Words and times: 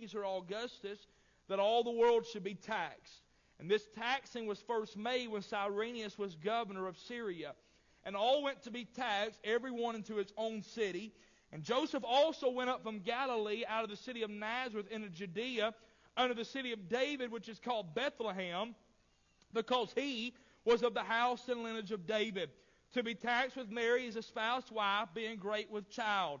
Caesar 0.00 0.24
Augustus 0.24 1.06
that 1.48 1.58
all 1.58 1.84
the 1.84 1.90
world 1.90 2.26
should 2.26 2.44
be 2.44 2.54
taxed. 2.54 3.22
And 3.58 3.70
this 3.70 3.88
taxing 3.94 4.46
was 4.46 4.60
first 4.60 4.96
made 4.96 5.28
when 5.28 5.42
Cyrenius 5.42 6.16
was 6.18 6.34
governor 6.36 6.86
of 6.86 6.96
Syria. 6.96 7.52
And 8.04 8.16
all 8.16 8.42
went 8.42 8.62
to 8.62 8.70
be 8.70 8.86
taxed, 8.86 9.38
every 9.44 9.70
one 9.70 9.94
into 9.94 10.16
his 10.16 10.32
own 10.38 10.62
city. 10.62 11.12
And 11.52 11.62
Joseph 11.62 12.04
also 12.06 12.50
went 12.50 12.70
up 12.70 12.82
from 12.82 13.00
Galilee 13.00 13.64
out 13.68 13.84
of 13.84 13.90
the 13.90 13.96
city 13.96 14.22
of 14.22 14.30
Nazareth 14.30 14.86
into 14.90 15.10
Judea, 15.10 15.74
under 16.16 16.34
the 16.34 16.44
city 16.44 16.72
of 16.72 16.88
David, 16.88 17.30
which 17.30 17.48
is 17.48 17.58
called 17.58 17.94
Bethlehem, 17.94 18.74
because 19.52 19.92
he 19.94 20.34
was 20.64 20.82
of 20.82 20.94
the 20.94 21.02
house 21.02 21.48
and 21.48 21.62
lineage 21.62 21.92
of 21.92 22.06
David, 22.06 22.50
to 22.94 23.02
be 23.02 23.14
taxed 23.14 23.56
with 23.56 23.70
Mary, 23.70 24.06
his 24.06 24.16
espoused 24.16 24.70
wife, 24.70 25.08
being 25.14 25.36
great 25.36 25.70
with 25.70 25.90
child. 25.90 26.40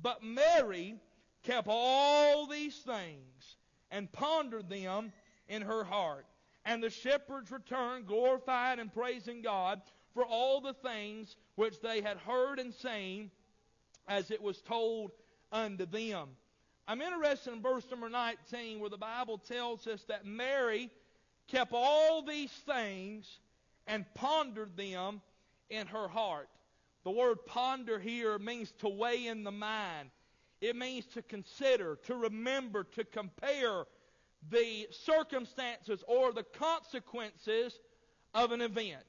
But 0.00 0.22
Mary 0.22 0.96
kept 1.42 1.68
all 1.70 2.46
these 2.46 2.76
things 2.76 3.56
and 3.90 4.10
pondered 4.12 4.68
them 4.68 5.12
in 5.48 5.62
her 5.62 5.84
heart. 5.84 6.26
And 6.64 6.82
the 6.82 6.90
shepherds 6.90 7.50
returned, 7.50 8.06
glorified 8.06 8.78
and 8.78 8.92
praising 8.92 9.42
God 9.42 9.82
for 10.14 10.24
all 10.24 10.60
the 10.60 10.74
things 10.74 11.36
which 11.56 11.80
they 11.80 12.00
had 12.00 12.18
heard 12.18 12.58
and 12.58 12.72
seen 12.72 13.30
as 14.08 14.30
it 14.30 14.40
was 14.40 14.60
told 14.60 15.12
unto 15.50 15.86
them. 15.86 16.28
I'm 16.86 17.00
interested 17.00 17.52
in 17.52 17.62
verse 17.62 17.84
number 17.90 18.08
19 18.08 18.80
where 18.80 18.90
the 18.90 18.96
Bible 18.96 19.38
tells 19.38 19.86
us 19.86 20.02
that 20.04 20.24
Mary 20.26 20.90
kept 21.48 21.72
all 21.72 22.22
these 22.22 22.50
things 22.50 23.38
and 23.86 24.04
pondered 24.14 24.76
them 24.76 25.20
in 25.70 25.86
her 25.88 26.08
heart. 26.08 26.48
The 27.04 27.10
word 27.10 27.44
ponder 27.46 27.98
here 27.98 28.38
means 28.38 28.72
to 28.78 28.88
weigh 28.88 29.26
in 29.26 29.44
the 29.44 29.50
mind. 29.50 30.10
It 30.60 30.76
means 30.76 31.06
to 31.06 31.22
consider, 31.22 31.98
to 32.04 32.14
remember, 32.14 32.84
to 32.84 33.04
compare 33.04 33.84
the 34.50 34.86
circumstances 34.90 36.04
or 36.06 36.32
the 36.32 36.44
consequences 36.44 37.80
of 38.34 38.52
an 38.52 38.60
event. 38.60 39.04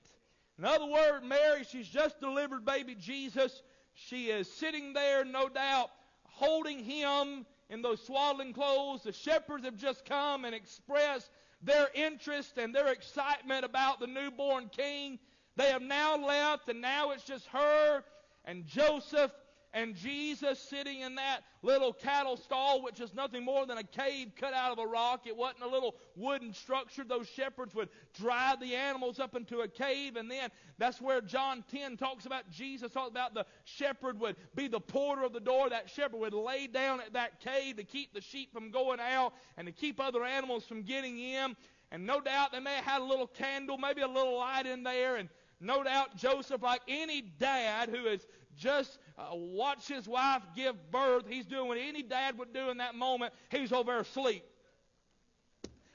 In 0.58 0.66
other 0.66 0.86
words, 0.86 1.26
Mary, 1.26 1.64
she's 1.70 1.88
just 1.88 2.20
delivered 2.20 2.66
baby 2.66 2.96
Jesus. 2.96 3.62
She 3.94 4.28
is 4.28 4.52
sitting 4.52 4.94
there, 4.94 5.24
no 5.24 5.48
doubt, 5.50 5.90
holding 6.24 6.84
him 6.84 7.46
in 7.70 7.82
those 7.82 8.04
swaddling 8.04 8.54
clothes. 8.54 9.04
The 9.04 9.12
shepherds 9.12 9.66
have 9.66 9.78
just 9.78 10.06
come 10.06 10.46
and 10.46 10.56
expressed 10.56 11.30
their 11.62 11.90
interest 11.94 12.58
and 12.58 12.74
their 12.74 12.88
excitement 12.88 13.66
about 13.66 14.00
the 14.00 14.08
newborn 14.08 14.70
king. 14.70 15.20
They 15.56 15.70
have 15.70 15.82
now 15.82 16.18
left, 16.18 16.70
and 16.70 16.82
now 16.82 17.12
it's 17.12 17.24
just 17.24 17.46
her 17.48 18.04
and 18.46 18.66
Joseph 18.66 19.32
and 19.76 19.96
Jesus 19.96 20.60
sitting 20.60 21.02
in 21.02 21.16
that 21.16 21.42
little 21.64 21.94
cattle 21.94 22.38
stall, 22.38 22.84
which 22.84 23.00
is 23.00 23.14
nothing 23.16 23.44
more 23.44 23.66
than 23.66 23.80
a 23.80 23.84
cave 23.84 24.34
cut 24.40 24.54
out 24.54 24.72
of 24.72 24.78
a 24.78 24.86
rock. 24.86 25.26
It 25.26 25.36
wasn't 25.36 25.64
a 25.64 25.68
little 25.68 25.96
wooden 26.16 26.54
structure. 26.54 27.04
Those 27.04 27.28
shepherds 27.28 27.74
would 27.74 27.90
drive 28.14 28.60
the 28.60 28.76
animals 28.76 29.20
up 29.20 29.36
into 29.36 29.62
a 29.62 29.68
cave, 29.68 30.16
and 30.16 30.30
then 30.30 30.50
that's 30.78 31.02
where 31.02 31.22
John 31.22 31.64
10 31.72 31.98
talks 31.98 32.28
about 32.28 32.52
Jesus 32.52 32.92
talks 32.92 33.10
about 33.10 33.34
the 33.34 33.48
shepherd 33.64 34.20
would 34.20 34.36
be 34.54 34.68
the 34.68 34.80
porter 34.80 35.24
of 35.24 35.34
the 35.34 35.40
door. 35.40 35.70
That 35.70 35.90
shepherd 35.90 36.20
would 36.20 36.36
lay 36.36 36.68
down 36.68 37.02
at 37.02 37.14
that 37.14 37.40
cave 37.40 37.78
to 37.78 37.84
keep 37.84 38.14
the 38.14 38.22
sheep 38.22 38.54
from 38.54 38.70
going 38.70 39.00
out 39.00 39.34
and 39.58 39.66
to 39.66 39.74
keep 39.74 40.00
other 40.00 40.24
animals 40.24 40.66
from 40.66 40.84
getting 40.84 41.18
in. 41.18 41.56
And 41.92 42.06
no 42.06 42.22
doubt 42.22 42.52
they 42.52 42.60
may 42.60 42.76
have 42.76 42.86
had 42.86 43.02
a 43.02 43.06
little 43.06 43.28
candle, 43.28 43.78
maybe 43.78 44.02
a 44.02 44.08
little 44.08 44.38
light 44.38 44.66
in 44.66 44.84
there, 44.84 45.16
and 45.16 45.30
no 45.64 45.84
doubt 45.84 46.16
Joseph, 46.16 46.62
like 46.62 46.82
any 46.88 47.22
dad 47.22 47.90
who 47.90 48.06
has 48.06 48.28
just 48.58 49.00
uh, 49.18 49.30
watched 49.32 49.88
his 49.88 50.08
wife 50.08 50.44
give 50.56 50.76
birth, 50.92 51.24
he's 51.28 51.46
doing 51.46 51.68
what 51.68 51.78
any 51.78 52.04
dad 52.04 52.38
would 52.38 52.54
do 52.54 52.70
in 52.70 52.78
that 52.78 52.96
moment. 52.96 53.34
He's 53.50 53.72
over 53.72 53.92
there 53.92 54.02
asleep. 54.02 54.44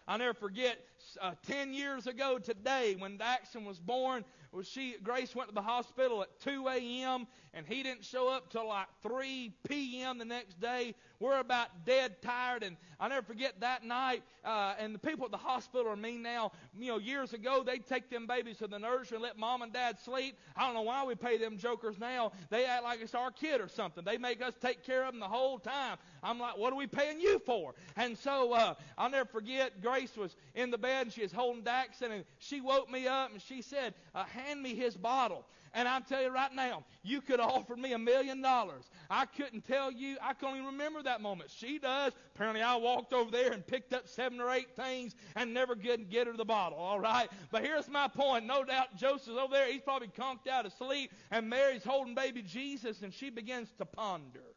I'll 0.06 0.18
never 0.18 0.34
forget 0.34 0.78
uh, 1.20 1.32
10 1.46 1.74
years 1.74 2.06
ago 2.06 2.38
today 2.38 2.96
when 2.98 3.18
Daxon 3.18 3.66
was 3.66 3.78
born, 3.78 4.24
was 4.52 4.66
she 4.68 4.96
Grace 5.02 5.34
went 5.34 5.48
to 5.48 5.54
the 5.54 5.62
hospital 5.62 6.22
at 6.22 6.40
2 6.40 6.68
a.m. 6.68 7.26
and 7.54 7.66
he 7.66 7.82
didn't 7.82 8.04
show 8.04 8.28
up 8.28 8.50
till 8.50 8.68
like 8.68 8.86
3 9.02 9.52
p.m. 9.68 10.18
the 10.18 10.24
next 10.24 10.60
day. 10.60 10.94
We're 11.20 11.40
about 11.40 11.84
dead 11.84 12.22
tired, 12.22 12.62
and 12.62 12.76
I'll 13.00 13.08
never 13.08 13.26
forget 13.26 13.60
that 13.60 13.84
night. 13.84 14.22
Uh, 14.44 14.74
and 14.78 14.94
the 14.94 14.98
people 14.98 15.24
at 15.24 15.32
the 15.32 15.36
hospital 15.36 15.90
are 15.90 15.96
mean 15.96 16.22
now. 16.22 16.52
You 16.78 16.92
know, 16.92 16.98
years 16.98 17.32
ago 17.32 17.62
they'd 17.64 17.86
take 17.86 18.08
them 18.08 18.26
babies 18.26 18.58
to 18.58 18.68
the 18.68 18.78
nursery 18.78 19.16
and 19.16 19.22
let 19.22 19.36
mom 19.36 19.62
and 19.62 19.72
dad 19.72 19.98
sleep. 19.98 20.38
I 20.56 20.64
don't 20.64 20.74
know 20.74 20.82
why 20.82 21.04
we 21.04 21.14
pay 21.14 21.36
them 21.36 21.58
jokers 21.58 21.98
now. 21.98 22.32
They 22.50 22.64
act 22.64 22.84
like 22.84 23.00
it's 23.00 23.14
our 23.14 23.30
kid 23.30 23.60
or 23.60 23.68
something. 23.68 24.04
They 24.04 24.16
make 24.16 24.40
us 24.40 24.54
take 24.60 24.84
care 24.84 25.04
of 25.04 25.12
them 25.12 25.20
the 25.20 25.26
whole 25.26 25.58
time. 25.58 25.98
I'm 26.22 26.38
like, 26.38 26.56
what 26.56 26.72
are 26.72 26.76
we 26.76 26.86
paying 26.86 27.20
you 27.20 27.40
for? 27.44 27.74
And 27.96 28.16
so 28.16 28.52
uh, 28.52 28.74
I'll 28.96 29.10
never 29.10 29.28
forget. 29.28 29.82
Grace 29.82 30.16
was 30.16 30.36
in 30.54 30.70
the 30.70 30.78
bed 30.78 31.06
and 31.06 31.12
she 31.12 31.22
was 31.22 31.32
holding 31.32 31.62
Daxon, 31.62 32.10
and 32.12 32.24
she 32.38 32.60
woke 32.60 32.90
me 32.90 33.06
up 33.06 33.32
and 33.32 33.42
she 33.42 33.62
said, 33.62 33.94
uh, 34.14 34.24
hand 34.38 34.62
me 34.62 34.74
his 34.74 34.96
bottle. 34.96 35.44
And 35.74 35.86
I'm 35.86 36.02
telling 36.02 36.26
you 36.26 36.32
right 36.32 36.52
now, 36.54 36.84
you 37.02 37.20
could 37.20 37.40
have 37.40 37.50
offered 37.50 37.78
me 37.78 37.92
a 37.92 37.98
million 37.98 38.40
dollars. 38.40 38.88
I 39.10 39.26
couldn't 39.26 39.66
tell 39.66 39.92
you, 39.92 40.16
I 40.22 40.32
can't 40.32 40.54
even 40.54 40.66
remember 40.66 41.02
that 41.02 41.20
moment. 41.20 41.50
She 41.50 41.78
does. 41.78 42.12
Apparently, 42.34 42.62
I 42.62 42.76
walked 42.76 43.12
over 43.12 43.30
there 43.30 43.52
and 43.52 43.66
picked 43.66 43.92
up 43.92 44.08
seven 44.08 44.40
or 44.40 44.50
eight 44.50 44.74
things 44.74 45.14
and 45.36 45.52
never 45.52 45.76
could 45.76 46.10
get 46.10 46.26
her 46.26 46.32
the 46.32 46.44
bottle, 46.44 46.78
all 46.78 46.98
right? 46.98 47.28
But 47.50 47.64
here's 47.64 47.88
my 47.88 48.08
point. 48.08 48.46
No 48.46 48.64
doubt 48.64 48.96
Joseph's 48.96 49.28
over 49.28 49.52
there. 49.52 49.70
He's 49.70 49.82
probably 49.82 50.08
conked 50.08 50.48
out 50.48 50.66
asleep, 50.66 51.12
and 51.30 51.48
Mary's 51.48 51.84
holding 51.84 52.14
baby 52.14 52.42
Jesus, 52.42 53.02
and 53.02 53.12
she 53.12 53.30
begins 53.30 53.68
to 53.78 53.84
ponder. 53.84 54.54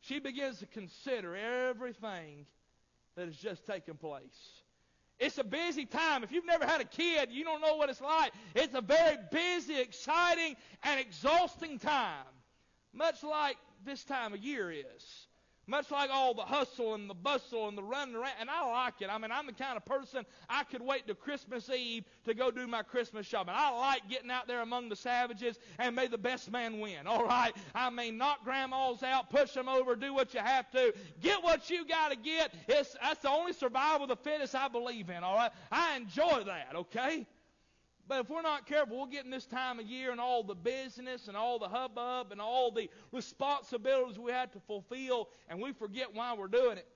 She 0.00 0.18
begins 0.18 0.58
to 0.58 0.66
consider 0.66 1.36
everything 1.36 2.46
that 3.16 3.26
has 3.26 3.36
just 3.36 3.66
taken 3.66 3.94
place. 3.94 4.62
It's 5.18 5.38
a 5.38 5.44
busy 5.44 5.86
time. 5.86 6.24
If 6.24 6.30
you've 6.30 6.46
never 6.46 6.66
had 6.66 6.80
a 6.80 6.84
kid, 6.84 7.30
you 7.30 7.44
don't 7.44 7.60
know 7.60 7.76
what 7.76 7.88
it's 7.88 8.00
like. 8.00 8.32
It's 8.54 8.74
a 8.74 8.82
very 8.82 9.16
busy, 9.32 9.80
exciting, 9.80 10.56
and 10.82 11.00
exhausting 11.00 11.78
time. 11.78 12.26
Much 12.92 13.22
like 13.22 13.56
this 13.84 14.04
time 14.04 14.34
of 14.34 14.40
year 14.40 14.70
is. 14.70 15.26
Much 15.68 15.90
like 15.90 16.10
all 16.10 16.32
the 16.32 16.42
hustle 16.42 16.94
and 16.94 17.10
the 17.10 17.14
bustle 17.14 17.66
and 17.68 17.76
the 17.76 17.82
running 17.82 18.14
around. 18.14 18.34
And 18.38 18.48
I 18.48 18.70
like 18.70 18.94
it. 19.00 19.08
I 19.10 19.18
mean, 19.18 19.32
I'm 19.32 19.46
the 19.46 19.52
kind 19.52 19.76
of 19.76 19.84
person 19.84 20.24
I 20.48 20.62
could 20.62 20.80
wait 20.80 21.08
to 21.08 21.14
Christmas 21.14 21.68
Eve 21.70 22.04
to 22.24 22.34
go 22.34 22.52
do 22.52 22.68
my 22.68 22.82
Christmas 22.82 23.26
shopping. 23.26 23.54
I 23.56 23.70
like 23.70 24.08
getting 24.08 24.30
out 24.30 24.46
there 24.46 24.62
among 24.62 24.88
the 24.88 24.96
savages 24.96 25.58
and 25.78 25.96
may 25.96 26.06
the 26.06 26.18
best 26.18 26.52
man 26.52 26.78
win. 26.78 27.06
All 27.06 27.24
right? 27.24 27.52
I 27.74 27.90
mean, 27.90 28.16
knock 28.16 28.44
grandmas 28.44 29.02
out, 29.02 29.28
push 29.28 29.52
them 29.52 29.68
over, 29.68 29.96
do 29.96 30.14
what 30.14 30.34
you 30.34 30.40
have 30.40 30.70
to. 30.70 30.94
Get 31.20 31.42
what 31.42 31.68
you 31.68 31.84
got 31.84 32.10
to 32.10 32.16
get. 32.16 32.54
It's, 32.68 32.96
that's 33.02 33.22
the 33.22 33.30
only 33.30 33.52
survival 33.52 34.04
of 34.04 34.08
the 34.10 34.16
fittest 34.16 34.54
I 34.54 34.68
believe 34.68 35.10
in. 35.10 35.24
All 35.24 35.36
right? 35.36 35.50
I 35.72 35.96
enjoy 35.96 36.44
that. 36.44 36.76
Okay? 36.76 37.26
But 38.08 38.20
if 38.20 38.30
we're 38.30 38.42
not 38.42 38.66
careful, 38.66 38.96
we'll 38.96 39.06
get 39.06 39.24
in 39.24 39.30
this 39.30 39.46
time 39.46 39.80
of 39.80 39.86
year 39.86 40.12
and 40.12 40.20
all 40.20 40.44
the 40.44 40.54
business 40.54 41.26
and 41.26 41.36
all 41.36 41.58
the 41.58 41.68
hubbub 41.68 42.30
and 42.30 42.40
all 42.40 42.70
the 42.70 42.88
responsibilities 43.10 44.18
we 44.18 44.30
have 44.30 44.52
to 44.52 44.60
fulfill, 44.60 45.28
and 45.48 45.60
we 45.60 45.72
forget 45.72 46.14
why 46.14 46.34
we're 46.34 46.46
doing 46.46 46.78
it. 46.78 46.86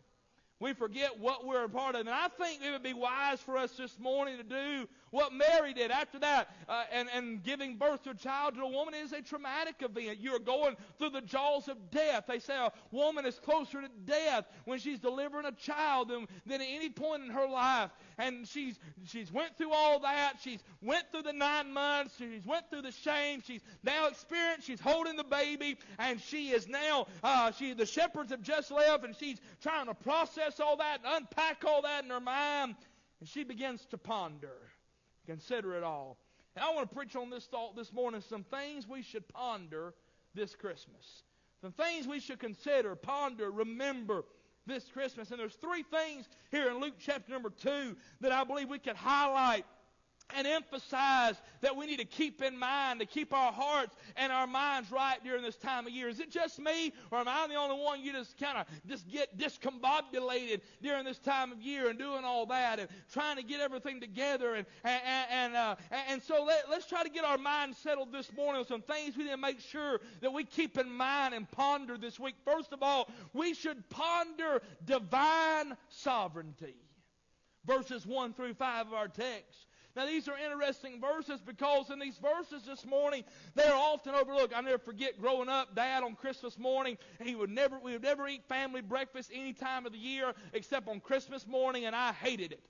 We 0.60 0.74
forget 0.74 1.18
what 1.18 1.46
we're 1.46 1.64
a 1.64 1.68
part 1.70 1.94
of. 1.94 2.02
And 2.02 2.10
I 2.10 2.28
think 2.28 2.60
it 2.62 2.70
would 2.70 2.82
be 2.82 2.92
wise 2.92 3.40
for 3.40 3.56
us 3.56 3.72
this 3.72 3.98
morning 3.98 4.36
to 4.36 4.42
do 4.42 4.86
what 5.10 5.32
Mary 5.32 5.72
did 5.72 5.90
after 5.90 6.18
that. 6.18 6.54
Uh, 6.68 6.84
and, 6.92 7.08
and 7.14 7.42
giving 7.42 7.76
birth 7.76 8.02
to 8.04 8.10
a 8.10 8.14
child 8.14 8.54
to 8.54 8.60
a 8.60 8.68
woman 8.68 8.92
is 8.94 9.12
a 9.12 9.22
traumatic 9.22 9.76
event. 9.80 10.18
You're 10.20 10.38
going 10.38 10.76
through 10.98 11.10
the 11.10 11.22
jaws 11.22 11.68
of 11.68 11.90
death. 11.90 12.24
They 12.28 12.40
say 12.40 12.54
a 12.56 12.70
woman 12.90 13.24
is 13.24 13.38
closer 13.38 13.80
to 13.80 13.88
death 14.04 14.44
when 14.66 14.78
she's 14.78 14.98
delivering 14.98 15.46
a 15.46 15.52
child 15.52 16.08
than, 16.08 16.26
than 16.44 16.60
at 16.60 16.68
any 16.68 16.90
point 16.90 17.24
in 17.24 17.30
her 17.30 17.48
life. 17.48 17.90
And 18.18 18.46
she's, 18.46 18.78
she's 19.06 19.32
went 19.32 19.56
through 19.56 19.72
all 19.72 19.98
that. 20.00 20.34
She's 20.42 20.62
went 20.82 21.10
through 21.10 21.22
the 21.22 21.32
nine 21.32 21.72
months. 21.72 22.16
She's 22.18 22.44
went 22.44 22.68
through 22.68 22.82
the 22.82 22.92
shame. 22.92 23.42
She's 23.42 23.62
now 23.82 24.08
experienced. 24.08 24.66
She's 24.66 24.80
holding 24.80 25.16
the 25.16 25.24
baby. 25.24 25.78
And 25.98 26.20
she 26.20 26.50
is 26.50 26.68
now, 26.68 27.06
uh, 27.24 27.50
she, 27.52 27.72
the 27.72 27.86
shepherds 27.86 28.30
have 28.30 28.42
just 28.42 28.70
left 28.70 29.04
and 29.04 29.16
she's 29.16 29.40
trying 29.62 29.86
to 29.86 29.94
process 29.94 30.49
all 30.58 30.78
that 30.78 31.00
and 31.04 31.22
unpack 31.22 31.64
all 31.64 31.82
that 31.82 32.02
in 32.02 32.10
her 32.10 32.20
mind. 32.20 32.74
And 33.20 33.28
she 33.28 33.44
begins 33.44 33.86
to 33.90 33.98
ponder. 33.98 34.56
Consider 35.26 35.76
it 35.76 35.84
all. 35.84 36.18
And 36.56 36.64
I 36.64 36.74
want 36.74 36.88
to 36.88 36.94
preach 36.94 37.14
on 37.14 37.30
this 37.30 37.46
thought 37.46 37.76
this 37.76 37.92
morning 37.92 38.22
some 38.26 38.42
things 38.42 38.88
we 38.88 39.02
should 39.02 39.28
ponder 39.28 39.94
this 40.34 40.56
Christmas. 40.56 41.22
Some 41.60 41.72
things 41.72 42.08
we 42.08 42.20
should 42.20 42.38
consider, 42.40 42.96
ponder, 42.96 43.50
remember 43.50 44.24
this 44.66 44.88
Christmas. 44.88 45.30
And 45.30 45.38
there's 45.38 45.54
three 45.54 45.82
things 45.82 46.28
here 46.50 46.70
in 46.70 46.80
Luke 46.80 46.94
chapter 46.98 47.30
number 47.30 47.50
2 47.50 47.96
that 48.20 48.32
I 48.32 48.44
believe 48.44 48.68
we 48.68 48.78
could 48.78 48.96
highlight 48.96 49.66
and 50.36 50.46
emphasize 50.46 51.36
that 51.60 51.76
we 51.76 51.86
need 51.86 51.98
to 51.98 52.04
keep 52.04 52.42
in 52.42 52.58
mind, 52.58 53.00
to 53.00 53.06
keep 53.06 53.32
our 53.32 53.52
hearts 53.52 53.96
and 54.16 54.32
our 54.32 54.46
minds 54.46 54.90
right 54.90 55.22
during 55.24 55.42
this 55.42 55.56
time 55.56 55.86
of 55.86 55.92
year. 55.92 56.08
Is 56.08 56.20
it 56.20 56.30
just 56.30 56.58
me, 56.58 56.92
or 57.10 57.18
am 57.18 57.28
I 57.28 57.46
the 57.48 57.54
only 57.54 57.82
one 57.82 58.02
you 58.02 58.12
just 58.12 58.38
kind 58.38 58.58
of 58.58 58.66
just 58.86 59.08
get 59.10 59.38
discombobulated 59.38 60.60
during 60.82 61.04
this 61.04 61.18
time 61.18 61.52
of 61.52 61.60
year 61.60 61.88
and 61.88 61.98
doing 61.98 62.24
all 62.24 62.46
that 62.46 62.78
and 62.78 62.88
trying 63.12 63.36
to 63.36 63.42
get 63.42 63.60
everything 63.60 64.00
together? 64.00 64.54
And 64.54 64.66
and 64.84 65.00
and, 65.30 65.56
uh, 65.56 65.76
and 66.08 66.22
so 66.22 66.44
let, 66.44 66.70
let's 66.70 66.86
try 66.86 67.02
to 67.02 67.10
get 67.10 67.24
our 67.24 67.38
minds 67.38 67.78
settled 67.78 68.12
this 68.12 68.32
morning 68.34 68.60
on 68.60 68.66
some 68.66 68.82
things 68.82 69.16
we 69.16 69.24
need 69.24 69.30
to 69.30 69.36
make 69.36 69.60
sure 69.60 70.00
that 70.20 70.32
we 70.32 70.44
keep 70.44 70.78
in 70.78 70.90
mind 70.90 71.34
and 71.34 71.50
ponder 71.50 71.96
this 71.96 72.18
week. 72.18 72.34
First 72.44 72.72
of 72.72 72.82
all, 72.82 73.08
we 73.32 73.54
should 73.54 73.88
ponder 73.88 74.62
divine 74.84 75.76
sovereignty. 75.88 76.74
Verses 77.66 78.06
1 78.06 78.32
through 78.32 78.54
5 78.54 78.86
of 78.88 78.94
our 78.94 79.08
text. 79.08 79.66
Now, 79.96 80.06
these 80.06 80.28
are 80.28 80.38
interesting 80.38 81.00
verses 81.00 81.40
because 81.40 81.90
in 81.90 81.98
these 81.98 82.18
verses 82.18 82.64
this 82.64 82.86
morning, 82.86 83.24
they're 83.54 83.74
often 83.74 84.14
overlooked. 84.14 84.54
I 84.56 84.60
never 84.60 84.78
forget 84.78 85.20
growing 85.20 85.48
up, 85.48 85.74
Dad 85.74 86.04
on 86.04 86.14
Christmas 86.14 86.58
morning, 86.58 86.96
he 87.22 87.34
would 87.34 87.50
never, 87.50 87.78
we 87.78 87.92
would 87.92 88.02
never 88.02 88.28
eat 88.28 88.44
family 88.48 88.82
breakfast 88.82 89.30
any 89.34 89.52
time 89.52 89.86
of 89.86 89.92
the 89.92 89.98
year 89.98 90.32
except 90.52 90.88
on 90.88 91.00
Christmas 91.00 91.46
morning, 91.46 91.86
and 91.86 91.96
I 91.96 92.12
hated 92.12 92.52
it 92.52 92.62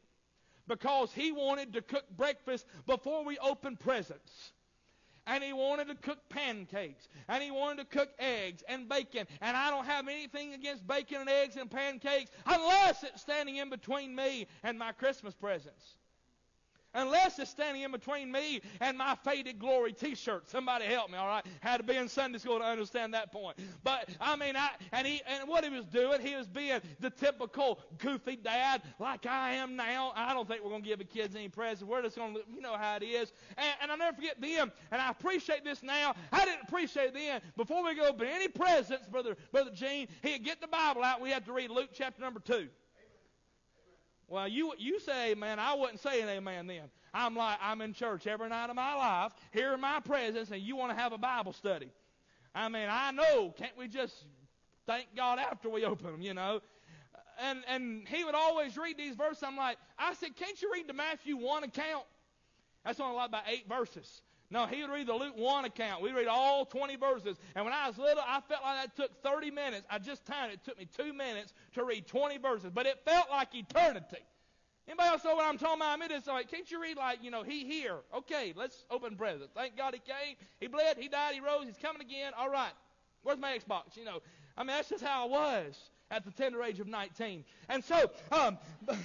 because 0.66 1.12
he 1.12 1.32
wanted 1.32 1.74
to 1.74 1.82
cook 1.82 2.04
breakfast 2.16 2.64
before 2.86 3.24
we 3.24 3.36
opened 3.38 3.80
presents. 3.80 4.52
And 5.26 5.44
he 5.44 5.52
wanted 5.52 5.88
to 5.88 5.94
cook 5.94 6.18
pancakes. 6.28 7.06
And 7.28 7.42
he 7.42 7.50
wanted 7.50 7.90
to 7.90 7.98
cook 7.98 8.08
eggs 8.18 8.64
and 8.68 8.88
bacon. 8.88 9.26
And 9.40 9.56
I 9.56 9.70
don't 9.70 9.84
have 9.84 10.08
anything 10.08 10.54
against 10.54 10.86
bacon 10.86 11.20
and 11.20 11.28
eggs 11.28 11.56
and 11.56 11.70
pancakes 11.70 12.30
unless 12.46 13.04
it's 13.04 13.20
standing 13.20 13.56
in 13.56 13.68
between 13.68 14.16
me 14.16 14.46
and 14.62 14.78
my 14.78 14.92
Christmas 14.92 15.34
presents. 15.34 15.98
Unless 16.94 17.38
it's 17.38 17.50
standing 17.50 17.82
in 17.82 17.92
between 17.92 18.32
me 18.32 18.60
and 18.80 18.98
my 18.98 19.14
faded 19.24 19.58
glory 19.58 19.92
t-shirt. 19.92 20.48
Somebody 20.48 20.86
help 20.86 21.10
me, 21.10 21.16
all 21.16 21.28
right? 21.28 21.46
Had 21.60 21.78
to 21.78 21.82
be 21.82 21.96
in 21.96 22.08
Sunday 22.08 22.38
school 22.38 22.58
to 22.58 22.64
understand 22.64 23.14
that 23.14 23.30
point. 23.30 23.58
But 23.84 24.08
I 24.20 24.36
mean, 24.36 24.56
I 24.56 24.70
and 24.92 25.06
he 25.06 25.22
and 25.26 25.48
what 25.48 25.64
he 25.64 25.70
was 25.70 25.84
doing, 25.86 26.20
he 26.20 26.34
was 26.34 26.48
being 26.48 26.80
the 26.98 27.10
typical 27.10 27.80
goofy 27.98 28.36
dad 28.36 28.82
like 28.98 29.26
I 29.26 29.54
am 29.54 29.76
now. 29.76 30.12
I 30.16 30.34
don't 30.34 30.48
think 30.48 30.64
we're 30.64 30.70
gonna 30.70 30.82
give 30.82 30.98
the 30.98 31.04
kids 31.04 31.36
any 31.36 31.48
presents. 31.48 31.84
We're 31.84 32.02
just 32.02 32.16
gonna, 32.16 32.38
you 32.52 32.60
know 32.60 32.76
how 32.76 32.96
it 32.96 33.02
is. 33.04 33.32
And, 33.56 33.74
and 33.82 33.90
I'll 33.92 33.98
never 33.98 34.16
forget 34.16 34.40
them. 34.40 34.72
And 34.90 35.00
I 35.00 35.10
appreciate 35.10 35.64
this 35.64 35.82
now. 35.82 36.14
I 36.32 36.44
didn't 36.44 36.62
appreciate 36.62 37.14
then. 37.14 37.40
Before 37.56 37.84
we 37.84 37.94
go 37.94 38.08
open 38.08 38.26
any 38.26 38.48
presents, 38.48 39.06
brother, 39.06 39.36
brother 39.52 39.70
Gene, 39.72 40.08
he'd 40.22 40.44
get 40.44 40.60
the 40.60 40.68
Bible 40.68 41.04
out. 41.04 41.20
We 41.20 41.30
had 41.30 41.44
to 41.46 41.52
read 41.52 41.70
Luke 41.70 41.90
chapter 41.92 42.20
number 42.20 42.40
two. 42.40 42.68
Well, 44.30 44.46
you 44.46 44.72
you 44.78 45.00
say 45.00 45.32
amen. 45.32 45.58
I 45.58 45.74
wasn't 45.74 45.98
saying 46.00 46.28
amen 46.28 46.68
then. 46.68 46.84
I'm 47.12 47.34
like 47.34 47.58
I'm 47.60 47.80
in 47.80 47.92
church 47.92 48.28
every 48.28 48.48
night 48.48 48.70
of 48.70 48.76
my 48.76 48.94
life, 48.94 49.32
hearing 49.50 49.80
my 49.80 49.98
presence, 49.98 50.52
and 50.52 50.62
you 50.62 50.76
want 50.76 50.92
to 50.92 50.96
have 50.96 51.12
a 51.12 51.18
Bible 51.18 51.52
study. 51.52 51.90
I 52.54 52.68
mean, 52.68 52.86
I 52.88 53.10
know. 53.10 53.52
Can't 53.58 53.76
we 53.76 53.88
just 53.88 54.14
thank 54.86 55.08
God 55.16 55.40
after 55.40 55.68
we 55.68 55.84
open 55.84 56.12
them? 56.12 56.22
You 56.22 56.34
know. 56.34 56.60
And 57.42 57.64
and 57.66 58.06
he 58.06 58.22
would 58.22 58.36
always 58.36 58.78
read 58.78 58.96
these 58.96 59.16
verses. 59.16 59.42
I'm 59.42 59.56
like, 59.56 59.78
I 59.98 60.14
said, 60.14 60.36
can't 60.36 60.62
you 60.62 60.70
read 60.72 60.86
the 60.86 60.92
Matthew 60.92 61.36
one 61.36 61.64
account? 61.64 62.04
That's 62.84 63.00
only 63.00 63.16
like 63.16 63.30
about 63.30 63.44
eight 63.48 63.68
verses. 63.68 64.22
No, 64.50 64.66
he 64.66 64.82
would 64.82 64.90
read 64.90 65.06
the 65.06 65.14
Luke 65.14 65.36
1 65.36 65.64
account. 65.64 66.02
We'd 66.02 66.14
read 66.14 66.26
all 66.26 66.64
20 66.64 66.96
verses. 66.96 67.36
And 67.54 67.64
when 67.64 67.72
I 67.72 67.86
was 67.86 67.98
little, 67.98 68.22
I 68.26 68.40
felt 68.40 68.62
like 68.62 68.82
that 68.82 68.96
took 68.96 69.22
30 69.22 69.52
minutes. 69.52 69.86
I 69.88 69.98
just 69.98 70.26
timed 70.26 70.52
it. 70.52 70.54
It 70.54 70.64
took 70.64 70.78
me 70.78 70.88
two 70.96 71.12
minutes 71.12 71.54
to 71.74 71.84
read 71.84 72.08
20 72.08 72.38
verses. 72.38 72.70
But 72.74 72.86
it 72.86 72.98
felt 73.04 73.30
like 73.30 73.54
eternity. 73.54 74.24
Anybody 74.88 75.08
else 75.08 75.24
know 75.24 75.36
what 75.36 75.46
I'm 75.46 75.56
talking 75.56 75.76
about? 75.76 75.90
I 75.90 75.96
mean, 75.96 76.10
it's 76.10 76.26
like, 76.26 76.50
can't 76.50 76.68
you 76.68 76.82
read 76.82 76.96
like, 76.96 77.22
you 77.22 77.30
know, 77.30 77.44
he 77.44 77.64
here. 77.64 77.98
Okay, 78.12 78.52
let's 78.56 78.84
open 78.90 79.14
present. 79.14 79.50
Thank 79.54 79.76
God 79.76 79.94
he 79.94 80.00
came. 80.00 80.34
He 80.58 80.66
bled. 80.66 80.96
He 80.98 81.06
died. 81.06 81.34
He 81.34 81.40
rose. 81.40 81.66
He's 81.66 81.76
coming 81.76 82.02
again. 82.02 82.32
All 82.36 82.50
right. 82.50 82.72
Where's 83.22 83.38
my 83.38 83.56
Xbox? 83.56 83.96
You 83.96 84.04
know, 84.04 84.18
I 84.56 84.62
mean, 84.62 84.68
that's 84.68 84.88
just 84.88 85.04
how 85.04 85.26
I 85.26 85.28
was 85.28 85.78
at 86.10 86.24
the 86.24 86.32
tender 86.32 86.60
age 86.62 86.80
of 86.80 86.88
19. 86.88 87.44
And 87.68 87.84
so, 87.84 88.10
um, 88.32 88.58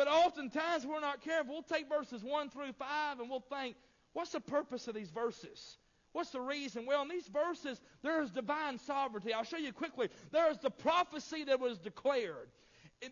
But 0.00 0.08
oftentimes 0.08 0.86
we're 0.86 1.00
not 1.00 1.20
careful. 1.20 1.52
We'll 1.52 1.62
take 1.62 1.86
verses 1.86 2.24
1 2.24 2.48
through 2.48 2.72
5 2.72 3.20
and 3.20 3.28
we'll 3.28 3.44
think, 3.52 3.76
what's 4.14 4.30
the 4.30 4.40
purpose 4.40 4.88
of 4.88 4.94
these 4.94 5.10
verses? 5.10 5.76
What's 6.12 6.30
the 6.30 6.40
reason? 6.40 6.86
Well, 6.86 7.02
in 7.02 7.08
these 7.08 7.28
verses, 7.28 7.82
there 8.02 8.22
is 8.22 8.30
divine 8.30 8.78
sovereignty. 8.78 9.34
I'll 9.34 9.44
show 9.44 9.58
you 9.58 9.74
quickly. 9.74 10.08
There 10.30 10.50
is 10.50 10.56
the 10.56 10.70
prophecy 10.70 11.44
that 11.44 11.60
was 11.60 11.76
declared. 11.76 12.48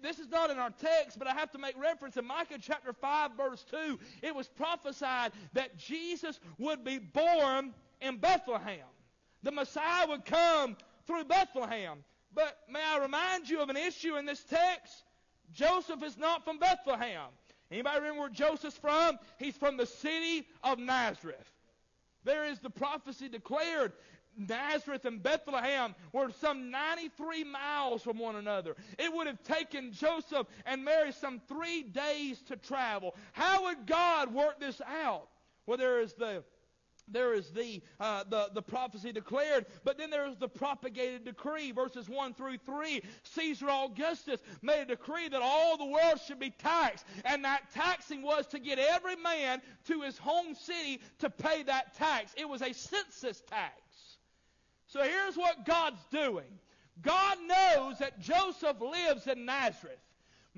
This 0.02 0.18
is 0.18 0.30
not 0.30 0.48
in 0.48 0.58
our 0.58 0.70
text, 0.70 1.18
but 1.18 1.28
I 1.28 1.34
have 1.34 1.50
to 1.50 1.58
make 1.58 1.78
reference 1.78 2.16
in 2.16 2.24
Micah 2.24 2.56
chapter 2.58 2.94
5, 2.94 3.32
verse 3.36 3.66
2. 3.70 3.98
It 4.22 4.34
was 4.34 4.48
prophesied 4.48 5.32
that 5.52 5.76
Jesus 5.76 6.40
would 6.56 6.84
be 6.84 6.96
born 6.96 7.74
in 8.00 8.16
Bethlehem. 8.16 8.88
The 9.42 9.52
Messiah 9.52 10.08
would 10.08 10.24
come 10.24 10.74
through 11.06 11.24
Bethlehem. 11.24 11.98
But 12.34 12.56
may 12.66 12.80
I 12.82 12.98
remind 13.00 13.46
you 13.50 13.60
of 13.60 13.68
an 13.68 13.76
issue 13.76 14.16
in 14.16 14.24
this 14.24 14.42
text? 14.42 15.04
Joseph 15.52 16.02
is 16.02 16.16
not 16.16 16.44
from 16.44 16.58
Bethlehem. 16.58 17.28
Anybody 17.70 18.00
remember 18.00 18.20
where 18.20 18.30
Joseph's 18.30 18.76
from? 18.78 19.18
He's 19.38 19.56
from 19.56 19.76
the 19.76 19.86
city 19.86 20.46
of 20.62 20.78
Nazareth. 20.78 21.50
There 22.24 22.46
is 22.46 22.58
the 22.60 22.70
prophecy 22.70 23.28
declared 23.28 23.92
Nazareth 24.36 25.04
and 25.04 25.22
Bethlehem 25.22 25.94
were 26.12 26.30
some 26.40 26.70
93 26.70 27.44
miles 27.44 28.02
from 28.02 28.18
one 28.18 28.36
another. 28.36 28.76
It 28.98 29.12
would 29.12 29.26
have 29.26 29.42
taken 29.42 29.92
Joseph 29.92 30.46
and 30.64 30.84
Mary 30.84 31.12
some 31.12 31.40
three 31.48 31.82
days 31.82 32.40
to 32.42 32.56
travel. 32.56 33.14
How 33.32 33.64
would 33.64 33.86
God 33.86 34.32
work 34.32 34.60
this 34.60 34.80
out? 34.80 35.28
Well, 35.66 35.76
there 35.76 36.00
is 36.00 36.14
the 36.14 36.44
there 37.10 37.34
is 37.34 37.50
the, 37.50 37.82
uh, 38.00 38.24
the, 38.28 38.50
the 38.54 38.62
prophecy 38.62 39.12
declared, 39.12 39.66
but 39.84 39.98
then 39.98 40.10
there 40.10 40.26
is 40.26 40.36
the 40.36 40.48
propagated 40.48 41.24
decree, 41.24 41.72
verses 41.72 42.08
1 42.08 42.34
through 42.34 42.58
3. 42.58 43.02
Caesar 43.22 43.70
Augustus 43.70 44.40
made 44.62 44.82
a 44.82 44.86
decree 44.86 45.28
that 45.28 45.42
all 45.42 45.76
the 45.76 45.86
world 45.86 46.20
should 46.26 46.38
be 46.38 46.50
taxed, 46.50 47.04
and 47.24 47.44
that 47.44 47.72
taxing 47.74 48.22
was 48.22 48.46
to 48.48 48.58
get 48.58 48.78
every 48.78 49.16
man 49.16 49.60
to 49.86 50.02
his 50.02 50.18
home 50.18 50.54
city 50.54 51.00
to 51.18 51.30
pay 51.30 51.62
that 51.62 51.94
tax. 51.96 52.32
It 52.36 52.48
was 52.48 52.62
a 52.62 52.72
census 52.72 53.42
tax. 53.42 53.74
So 54.86 55.02
here's 55.02 55.36
what 55.36 55.66
God's 55.66 56.04
doing 56.10 56.46
God 57.02 57.38
knows 57.46 57.98
that 57.98 58.18
Joseph 58.20 58.80
lives 58.80 59.26
in 59.26 59.44
Nazareth. 59.44 59.98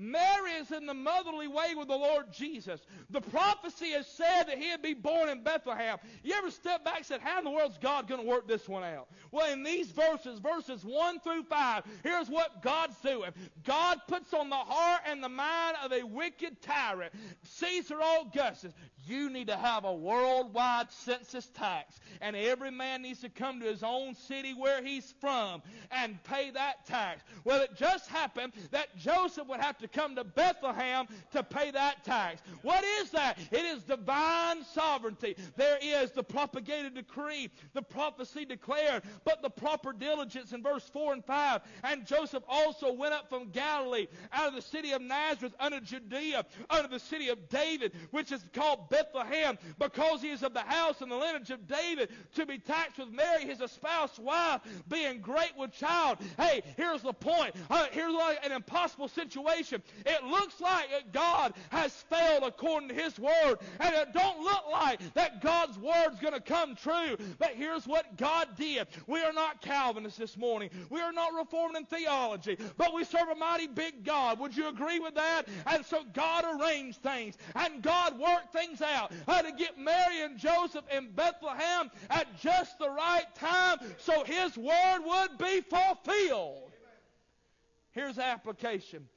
Mary 0.01 0.53
is 0.53 0.71
in 0.71 0.87
the 0.87 0.95
motherly 0.95 1.47
way 1.47 1.75
with 1.77 1.87
the 1.87 1.95
Lord 1.95 2.33
Jesus. 2.33 2.81
The 3.11 3.21
prophecy 3.21 3.91
has 3.91 4.07
said 4.07 4.45
that 4.45 4.57
he'd 4.57 4.81
be 4.81 4.95
born 4.95 5.29
in 5.29 5.43
Bethlehem. 5.43 5.99
You 6.23 6.33
ever 6.33 6.49
step 6.49 6.83
back 6.83 6.97
and 6.97 7.05
said, 7.05 7.21
How 7.21 7.37
in 7.37 7.45
the 7.45 7.51
world 7.51 7.71
is 7.71 7.77
God 7.77 8.07
going 8.07 8.19
to 8.19 8.27
work 8.27 8.47
this 8.47 8.67
one 8.67 8.83
out? 8.83 9.09
Well, 9.29 9.53
in 9.53 9.61
these 9.61 9.91
verses, 9.91 10.39
verses 10.39 10.83
1 10.83 11.19
through 11.19 11.43
5, 11.43 11.83
here's 12.03 12.29
what 12.29 12.63
God's 12.63 12.97
doing. 12.97 13.31
God 13.63 13.99
puts 14.07 14.33
on 14.33 14.49
the 14.49 14.55
heart 14.55 15.01
and 15.05 15.23
the 15.23 15.29
mind 15.29 15.77
of 15.85 15.91
a 15.91 16.01
wicked 16.03 16.63
tyrant, 16.63 17.13
Caesar 17.43 17.99
Augustus. 18.01 18.73
You 19.07 19.29
need 19.29 19.47
to 19.47 19.57
have 19.57 19.83
a 19.83 19.93
worldwide 19.93 20.91
census 20.91 21.47
tax, 21.47 21.99
and 22.21 22.35
every 22.35 22.71
man 22.71 23.01
needs 23.01 23.21
to 23.21 23.29
come 23.29 23.59
to 23.59 23.65
his 23.65 23.83
own 23.83 24.13
city 24.13 24.53
where 24.53 24.83
he's 24.83 25.13
from 25.19 25.63
and 25.91 26.23
pay 26.23 26.51
that 26.51 26.85
tax. 26.85 27.23
Well, 27.43 27.61
it 27.61 27.75
just 27.75 28.07
happened 28.09 28.53
that 28.71 28.95
Joseph 28.97 29.47
would 29.47 29.59
have 29.59 29.77
to 29.79 29.87
come 29.91 30.15
to 30.15 30.23
Bethlehem 30.23 31.07
to 31.31 31.43
pay 31.43 31.71
that 31.71 32.03
tax. 32.03 32.41
What 32.61 32.83
is 33.01 33.11
that? 33.11 33.37
It 33.51 33.65
is 33.65 33.83
divine 33.83 34.63
sovereignty. 34.63 35.35
There 35.55 35.77
is 35.81 36.11
the 36.11 36.23
propagated 36.23 36.95
decree, 36.95 37.49
the 37.73 37.81
prophecy 37.81 38.45
declared, 38.45 39.03
but 39.23 39.41
the 39.41 39.49
proper 39.49 39.93
diligence 39.93 40.53
in 40.53 40.63
verse 40.63 40.89
4 40.91 41.13
and 41.13 41.25
5. 41.25 41.61
And 41.83 42.05
Joseph 42.05 42.43
also 42.47 42.91
went 42.91 43.13
up 43.13 43.29
from 43.29 43.49
Galilee 43.49 44.07
out 44.33 44.47
of 44.47 44.55
the 44.55 44.61
city 44.61 44.91
of 44.91 45.01
Nazareth 45.01 45.53
unto 45.59 45.79
Judea, 45.79 46.45
unto 46.69 46.89
the 46.89 46.99
city 46.99 47.29
of 47.29 47.49
David, 47.49 47.93
which 48.11 48.31
is 48.31 48.43
called 48.53 48.89
Bethlehem, 48.89 49.57
because 49.79 50.21
he 50.21 50.29
is 50.29 50.43
of 50.43 50.53
the 50.53 50.61
house 50.61 51.01
and 51.01 51.11
the 51.11 51.15
lineage 51.15 51.51
of 51.51 51.67
David, 51.67 52.09
to 52.35 52.45
be 52.45 52.57
taxed 52.57 52.97
with 52.97 53.09
Mary, 53.09 53.45
his 53.45 53.61
espoused 53.61 54.19
wife, 54.19 54.61
being 54.87 55.21
great 55.21 55.51
with 55.57 55.71
child. 55.71 56.17
Hey, 56.37 56.61
here's 56.77 57.01
the 57.01 57.13
point. 57.13 57.55
Uh, 57.69 57.87
here's 57.91 58.13
like 58.13 58.45
an 58.45 58.51
impossible 58.51 59.07
situation. 59.07 59.70
It 59.73 60.23
looks 60.23 60.59
like 60.59 60.87
God 61.11 61.53
has 61.69 61.93
failed 62.09 62.43
according 62.43 62.89
to 62.89 62.95
his 62.95 63.17
word, 63.19 63.57
and 63.79 63.95
it 63.95 64.13
don't 64.13 64.41
look 64.41 64.63
like 64.71 64.99
that 65.13 65.41
God's 65.41 65.77
word's 65.77 66.19
going 66.19 66.33
to 66.33 66.41
come 66.41 66.75
true. 66.75 67.17
But 67.39 67.51
here's 67.55 67.87
what 67.87 68.17
God 68.17 68.49
did. 68.57 68.87
We 69.07 69.21
are 69.21 69.33
not 69.33 69.61
Calvinists 69.61 70.17
this 70.17 70.37
morning. 70.37 70.69
We 70.89 71.01
are 71.01 71.13
not 71.13 71.33
reformed 71.33 71.77
in 71.77 71.85
theology, 71.85 72.57
but 72.77 72.93
we 72.93 73.03
serve 73.03 73.29
a 73.29 73.35
mighty 73.35 73.67
big 73.67 74.03
God. 74.03 74.39
Would 74.39 74.55
you 74.55 74.67
agree 74.67 74.99
with 74.99 75.15
that? 75.15 75.43
And 75.67 75.85
so 75.85 76.03
God 76.13 76.45
arranged 76.59 77.01
things, 77.01 77.37
and 77.55 77.81
God 77.81 78.19
worked 78.19 78.53
things 78.53 78.81
out 78.81 79.11
uh, 79.27 79.41
to 79.41 79.51
get 79.51 79.77
Mary 79.77 80.21
and 80.21 80.37
Joseph 80.37 80.85
in 80.95 81.11
Bethlehem 81.11 81.89
at 82.09 82.39
just 82.39 82.77
the 82.79 82.89
right 82.89 83.25
time 83.35 83.79
so 83.97 84.23
his 84.23 84.57
word 84.57 84.99
would 85.05 85.37
be 85.37 85.61
fulfilled. 85.61 86.71
Here's 87.91 88.17
application. 88.17 89.07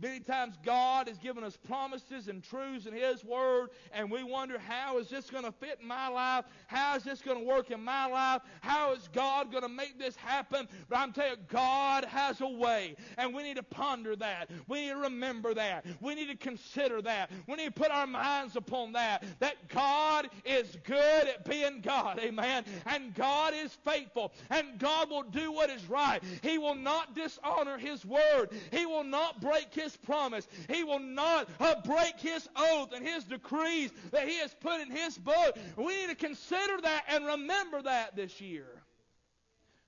Many 0.00 0.20
times 0.20 0.56
God 0.64 1.08
has 1.08 1.18
given 1.18 1.42
us 1.42 1.56
promises 1.56 2.28
and 2.28 2.42
truths 2.42 2.86
in 2.86 2.92
His 2.92 3.24
Word, 3.24 3.70
and 3.92 4.10
we 4.10 4.22
wonder, 4.22 4.58
how 4.58 4.98
is 4.98 5.08
this 5.08 5.28
going 5.28 5.44
to 5.44 5.50
fit 5.50 5.78
in 5.82 5.88
my 5.88 6.08
life? 6.08 6.44
How 6.68 6.94
is 6.96 7.02
this 7.02 7.20
going 7.20 7.38
to 7.38 7.44
work 7.44 7.70
in 7.70 7.82
my 7.82 8.06
life? 8.06 8.42
How 8.60 8.92
is 8.92 9.08
God 9.12 9.50
going 9.50 9.64
to 9.64 9.68
make 9.68 9.98
this 9.98 10.14
happen? 10.14 10.68
But 10.88 10.98
I'm 10.98 11.12
telling 11.12 11.32
you, 11.32 11.36
God 11.48 12.04
has 12.04 12.40
a 12.40 12.48
way, 12.48 12.94
and 13.16 13.34
we 13.34 13.42
need 13.42 13.56
to 13.56 13.62
ponder 13.62 14.14
that. 14.16 14.50
We 14.68 14.82
need 14.82 14.90
to 14.90 14.98
remember 14.98 15.52
that. 15.54 15.84
We 16.00 16.14
need 16.14 16.28
to 16.28 16.36
consider 16.36 17.02
that. 17.02 17.30
We 17.48 17.56
need 17.56 17.66
to 17.66 17.72
put 17.72 17.90
our 17.90 18.06
minds 18.06 18.54
upon 18.54 18.92
that. 18.92 19.24
That 19.40 19.68
God 19.68 20.28
is 20.44 20.76
good 20.84 21.28
at 21.28 21.44
being 21.48 21.80
God. 21.80 22.20
Amen. 22.20 22.64
And 22.86 23.14
God 23.14 23.52
is 23.52 23.76
faithful, 23.84 24.32
and 24.50 24.78
God 24.78 25.10
will 25.10 25.24
do 25.24 25.50
what 25.50 25.70
is 25.70 25.88
right. 25.90 26.22
He 26.42 26.58
will 26.58 26.76
not 26.76 27.16
dishonor 27.16 27.78
His 27.78 28.04
Word, 28.04 28.50
He 28.70 28.86
will 28.86 29.04
not 29.04 29.40
break 29.40 29.74
His 29.74 29.87
his 29.88 29.96
promise. 29.96 30.46
He 30.70 30.84
will 30.84 30.98
not 30.98 31.48
uh, 31.58 31.74
break 31.84 32.18
his 32.18 32.48
oath 32.56 32.92
and 32.92 33.06
his 33.06 33.24
decrees 33.24 33.90
that 34.10 34.28
he 34.28 34.38
has 34.38 34.54
put 34.54 34.80
in 34.80 34.90
his 34.90 35.16
book. 35.16 35.56
We 35.76 35.96
need 35.96 36.10
to 36.10 36.14
consider 36.14 36.80
that 36.82 37.04
and 37.08 37.24
remember 37.26 37.82
that 37.82 38.14
this 38.14 38.40
year. 38.40 38.66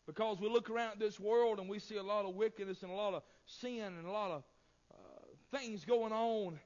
Because 0.06 0.40
we 0.40 0.48
look 0.48 0.70
around 0.70 0.98
this 0.98 1.20
world 1.20 1.60
and 1.60 1.68
we 1.68 1.78
see 1.78 1.96
a 1.96 2.02
lot 2.02 2.24
of 2.24 2.34
wickedness 2.34 2.82
and 2.82 2.90
a 2.90 2.94
lot 2.94 3.14
of 3.14 3.22
sin 3.46 3.84
and 3.84 4.06
a 4.06 4.10
lot 4.10 4.30
of 4.30 4.42
uh, 4.92 5.56
things 5.56 5.84
going 5.84 6.12
on. 6.12 6.58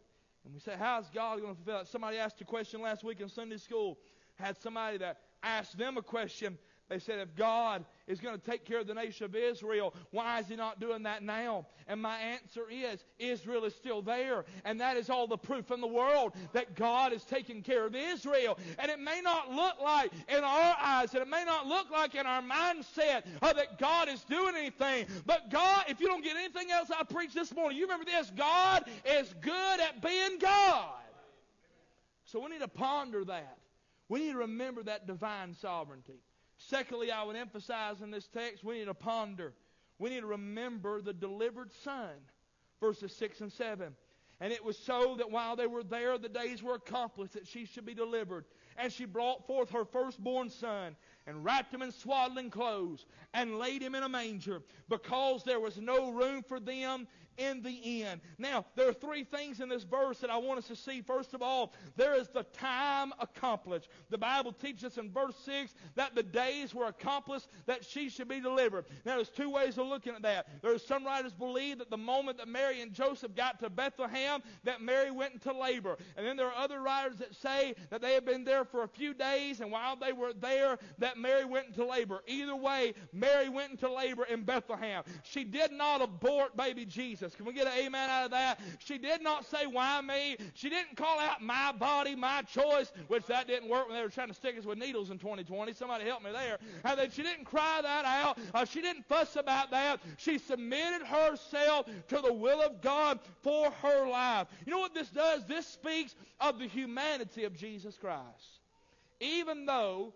And 0.45 0.55
we 0.55 0.61
say, 0.61 0.75
how's 0.79 1.11
God 1.11 1.41
going 1.41 1.55
to 1.55 1.63
fulfill 1.63 1.81
it? 1.81 1.89
Somebody 1.89 2.19
asked 2.19 2.41
a 2.41 2.45
question 2.45 2.81
last 2.81 3.03
week 3.03 3.21
in 3.21 3.29
Sunday 3.29 3.57
school. 3.57 3.99
Had 4.37 4.57
somebody 4.57 4.99
that 4.99 5.19
asked 5.43 5.77
them 5.77 5.97
a 5.97 6.03
question 6.03 6.59
they 6.91 6.99
said, 6.99 7.19
if 7.19 7.35
God 7.35 7.85
is 8.07 8.21
going 8.21 8.39
to 8.39 8.51
take 8.51 8.67
care 8.67 8.81
of 8.81 8.87
the 8.87 8.95
nation 8.95 9.25
of 9.25 9.35
Israel, 9.35 9.95
why 10.11 10.41
is 10.41 10.49
He 10.49 10.57
not 10.57 10.81
doing 10.81 11.05
that 11.05 11.23
now? 11.23 11.67
And 11.89 12.01
my 12.01 12.19
answer 12.19 12.65
is, 12.71 13.05
Israel 13.19 13.65
is 13.65 13.75
still 13.75 14.03
there. 14.03 14.45
And 14.67 14.79
that 14.81 14.99
is 14.99 15.09
all 15.09 15.27
the 15.27 15.39
proof 15.39 15.71
in 15.71 15.81
the 15.81 15.87
world 15.87 16.35
that 16.53 16.75
God 16.75 17.15
is 17.15 17.25
taking 17.25 17.63
care 17.63 17.87
of 17.87 17.95
Israel. 17.95 18.59
And 18.79 18.91
it 18.91 18.99
may 19.01 19.23
not 19.23 19.51
look 19.51 19.81
like 19.83 20.13
in 20.29 20.45
our 20.45 20.77
eyes, 20.79 21.15
and 21.15 21.23
it 21.23 21.29
may 21.29 21.45
not 21.45 21.67
look 21.67 21.91
like 21.91 22.15
in 22.15 22.27
our 22.27 22.43
mindset 22.43 23.25
uh, 23.41 23.55
that 23.55 23.79
God 23.79 24.11
is 24.11 24.23
doing 24.25 24.55
anything. 24.55 25.07
But 25.25 25.51
God, 25.51 25.85
if 25.89 26.01
you 26.01 26.07
don't 26.07 26.23
get 26.23 26.37
anything 26.37 26.71
else 26.71 26.91
I 26.91 27.03
preached 27.05 27.35
this 27.35 27.55
morning, 27.55 27.79
you 27.79 27.85
remember 27.85 28.05
this 28.05 28.31
God 28.37 28.85
is 29.07 29.35
good 29.41 29.81
at 29.81 30.03
being 30.03 30.39
God. 30.39 30.91
So 32.27 32.41
we 32.41 32.51
need 32.51 32.61
to 32.61 32.69
ponder 32.69 33.25
that. 33.25 33.57
We 34.11 34.21
need 34.21 34.33
to 34.33 34.39
remember 34.39 34.83
that 34.83 35.07
divine 35.07 35.55
sovereignty. 35.55 36.21
Secondly, 36.69 37.11
I 37.11 37.23
would 37.25 37.37
emphasize 37.37 38.01
in 38.01 38.11
this 38.11 38.29
text, 38.29 38.65
we 38.65 38.79
need 38.79 38.87
to 38.87 38.95
ponder. 38.95 39.53
We 39.99 40.11
need 40.11 40.21
to 40.21 40.27
remember 40.27 41.03
the 41.03 41.13
delivered 41.13 41.73
son, 41.73 42.11
verses 42.81 43.15
6 43.17 43.43
and 43.43 43.53
7. 43.53 43.95
And 44.41 44.53
it 44.53 44.65
was 44.65 44.77
so 44.77 45.15
that 45.19 45.31
while 45.31 45.57
they 45.57 45.67
were 45.67 45.85
there, 45.85 46.19
the 46.19 46.29
days 46.29 46.63
were 46.63 46.75
accomplished 46.75 47.35
that 47.35 47.47
she 47.47 47.67
should 47.67 47.87
be 47.87 47.95
delivered. 47.95 48.47
And 48.77 48.93
she 48.93 49.05
brought 49.05 49.47
forth 49.47 49.71
her 49.71 49.85
firstborn 49.85 50.51
son, 50.51 50.97
and 51.27 51.45
wrapped 51.45 51.73
him 51.73 51.83
in 51.83 51.93
swaddling 51.93 52.51
clothes, 52.51 53.07
and 53.33 53.59
laid 53.59 53.83
him 53.83 53.95
in 53.95 54.03
a 54.03 54.09
manger, 54.09 54.63
because 54.89 55.45
there 55.45 55.61
was 55.61 55.79
no 55.79 56.11
room 56.11 56.43
for 56.43 56.59
them 56.59 57.07
in 57.37 57.63
the 57.63 58.03
end. 58.03 58.21
Now, 58.39 58.65
there 58.77 58.89
are 58.89 58.93
three 58.93 59.25
things 59.25 59.61
in 59.61 59.69
this 59.69 59.83
verse 59.83 60.19
that 60.19 60.31
I 60.31 60.37
want 60.37 60.59
us 60.59 60.69
to 60.69 60.77
see. 60.77 61.01
First 61.01 61.35
of 61.35 61.43
all, 61.43 61.73
there 61.97 62.15
is 62.15 62.29
the 62.29 62.45
time 62.53 63.13
accomplished. 63.21 63.89
The 64.11 64.19
Bible 64.19 64.53
teaches 64.53 64.85
us 64.85 64.99
in 64.99 65.11
verse 65.11 65.37
6 65.45 65.75
that 65.95 66.15
the 66.15 66.23
days 66.23 66.75
were 66.75 66.87
accomplished 66.87 67.49
that 67.67 67.85
she 67.85 68.09
should 68.09 68.29
be 68.29 68.41
delivered. 68.41 68.87
Now, 69.05 69.17
there's 69.17 69.31
two 69.31 69.51
ways 69.51 69.79
of 69.79 69.87
looking 69.87 70.15
at 70.15 70.23
that. 70.23 70.63
There 70.63 70.75
are 70.75 70.79
some 70.79 71.05
writers 71.05 71.33
believe 71.33 71.79
that 71.79 71.91
the 71.91 71.97
moment 71.97 72.39
that 72.39 72.49
Mary 72.49 72.81
and 72.81 72.93
Joseph 72.93 73.35
got 73.35 73.59
to 73.61 73.71
Bethlehem, 73.71 74.43
that 74.65 74.81
Mary 74.81 75.11
went 75.11 75.35
into 75.35 75.53
labor. 75.53 75.97
And 76.17 76.27
then 76.27 76.37
there 76.37 76.47
are 76.47 76.57
other 76.57 76.81
writers 76.81 77.19
that 77.19 77.35
say 77.35 77.75
that 77.91 78.01
they 78.01 78.15
had 78.15 78.25
been 78.25 78.45
there 78.45 78.65
for 78.65 78.83
a 78.83 78.89
few 78.89 79.15
days, 79.15 79.61
and 79.61 79.71
while 79.71 79.97
they 79.97 80.13
were 80.13 80.33
there, 80.33 80.79
that 80.99 81.19
Mary 81.19 81.45
went 81.45 81.69
into 81.69 81.85
labor. 81.85 82.23
Either 82.27 82.57
way, 82.57 82.95
Mary 83.13 83.49
went 83.49 83.73
into 83.73 83.91
labor 83.91 84.25
in 84.25 84.43
Bethlehem. 84.43 85.03
She 85.23 85.45
did 85.45 85.73
not 85.73 86.03
abort 86.03 86.57
baby 86.57 86.85
Jesus. 86.85 87.24
Jesus. 87.25 87.37
Can 87.37 87.47
we 87.47 87.53
get 87.53 87.67
an 87.67 87.73
amen 87.75 88.11
out 88.11 88.25
of 88.27 88.31
that? 88.33 88.61
She 88.79 88.99
did 88.99 89.23
not 89.23 89.45
say, 89.47 89.67
Why 89.67 90.01
me? 90.01 90.37
She 90.55 90.69
didn't 90.69 90.97
call 90.97 91.19
out 91.19 91.43
my 91.43 91.73
body, 91.73 92.15
my 92.15 92.43
choice, 92.43 92.93
which 93.09 93.27
that 93.27 93.47
didn't 93.47 93.69
work 93.69 93.89
when 93.89 93.97
they 93.97 94.03
were 94.03 94.11
trying 94.11 94.29
to 94.29 94.35
stick 94.35 94.59
us 94.59 94.65
with 94.65 94.79
needles 94.79 95.11
in 95.11 95.19
2020. 95.19 95.73
Somebody 95.73 96.05
help 96.05 96.23
me 96.23 96.31
there. 96.33 96.59
And 96.85 96.99
then 96.99 97.11
she 97.11 97.23
didn't 97.23 97.45
cry 97.45 97.81
that 97.83 98.05
out. 98.05 98.39
Uh, 98.53 98.65
she 98.65 98.81
didn't 98.81 99.07
fuss 99.07 99.37
about 99.37 99.71
that. 99.71 100.01
She 100.17 100.39
submitted 100.39 101.07
herself 101.07 101.87
to 102.09 102.21
the 102.21 102.33
will 102.33 102.61
of 102.61 102.81
God 102.81 103.21
for 103.43 103.71
her 103.83 104.09
life. 104.09 104.49
You 104.67 104.73
know 104.73 104.81
what 104.81 104.95
this 104.95 105.11
does? 105.11 105.45
This 105.47 105.67
speaks 105.67 106.15
of 106.41 106.59
the 106.59 106.67
humanity 106.67 107.45
of 107.45 107.55
Jesus 107.57 107.97
Christ. 107.97 108.61
Even 109.21 109.65
though 109.65 110.13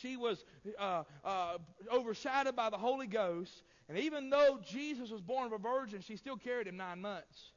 she 0.00 0.16
was 0.16 0.44
uh, 0.78 1.02
uh, 1.24 1.58
overshadowed 1.92 2.56
by 2.56 2.70
the 2.70 2.78
Holy 2.78 3.06
Ghost, 3.06 3.62
and 3.88 3.98
even 3.98 4.30
though 4.30 4.58
Jesus 4.64 5.10
was 5.10 5.20
born 5.20 5.46
of 5.46 5.52
a 5.52 5.58
virgin, 5.58 6.00
she 6.00 6.16
still 6.16 6.36
carried 6.36 6.66
him 6.66 6.76
nine 6.76 7.00
months. 7.00 7.52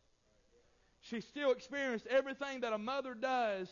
She 1.01 1.21
still 1.21 1.51
experienced 1.51 2.05
everything 2.07 2.61
that 2.61 2.73
a 2.73 2.77
mother 2.77 3.13
does 3.13 3.69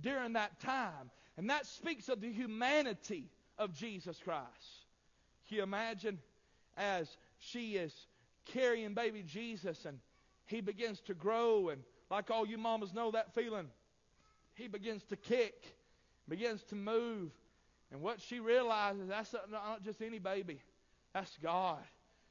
during 0.00 0.32
that 0.32 0.60
time. 0.60 1.10
And 1.36 1.50
that 1.50 1.66
speaks 1.66 2.08
of 2.08 2.20
the 2.20 2.32
humanity 2.32 3.30
of 3.58 3.74
Jesus 3.74 4.18
Christ. 4.22 4.86
Can 5.48 5.58
you 5.58 5.62
imagine 5.62 6.18
as 6.76 7.16
she 7.38 7.72
is 7.76 7.94
carrying 8.46 8.94
baby 8.94 9.22
Jesus 9.22 9.84
and 9.84 9.98
he 10.46 10.60
begins 10.60 11.00
to 11.02 11.14
grow 11.14 11.68
and 11.68 11.82
like 12.10 12.30
all 12.30 12.46
you 12.46 12.58
mamas 12.58 12.92
know 12.92 13.10
that 13.10 13.34
feeling 13.34 13.68
he 14.54 14.66
begins 14.66 15.04
to 15.04 15.16
kick 15.16 15.76
begins 16.28 16.62
to 16.64 16.74
move 16.74 17.30
and 17.92 18.00
what 18.00 18.20
she 18.20 18.40
realizes 18.40 19.08
that's 19.08 19.34
not 19.50 19.82
just 19.84 20.00
any 20.02 20.18
baby 20.18 20.60
that's 21.12 21.36
God. 21.42 21.78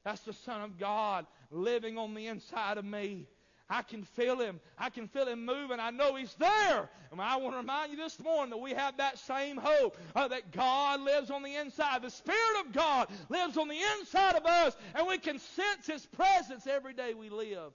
That's 0.03 0.21
the 0.21 0.33
Son 0.33 0.61
of 0.61 0.79
God 0.79 1.25
living 1.51 1.97
on 1.97 2.13
the 2.13 2.27
inside 2.27 2.77
of 2.77 2.85
me. 2.85 3.27
I 3.69 3.83
can 3.83 4.03
feel 4.03 4.39
him. 4.39 4.59
I 4.79 4.89
can 4.89 5.07
feel 5.07 5.27
him 5.27 5.45
moving. 5.45 5.79
I 5.79 5.91
know 5.91 6.15
he's 6.15 6.33
there. 6.35 6.89
And 7.11 7.21
I 7.21 7.35
want 7.35 7.53
to 7.53 7.57
remind 7.57 7.91
you 7.91 7.97
this 7.97 8.19
morning 8.19 8.49
that 8.49 8.57
we 8.57 8.71
have 8.71 8.97
that 8.97 9.19
same 9.19 9.57
hope 9.57 9.95
uh, 10.15 10.27
that 10.29 10.51
God 10.51 11.01
lives 11.01 11.29
on 11.29 11.43
the 11.43 11.55
inside. 11.55 12.01
The 12.01 12.09
Spirit 12.09 12.65
of 12.65 12.73
God 12.73 13.09
lives 13.29 13.57
on 13.57 13.67
the 13.67 13.79
inside 13.99 14.35
of 14.35 14.45
us, 14.45 14.75
and 14.95 15.07
we 15.07 15.19
can 15.19 15.37
sense 15.37 15.85
his 15.85 16.05
presence 16.07 16.65
every 16.65 16.93
day 16.93 17.13
we 17.13 17.29
live. 17.29 17.71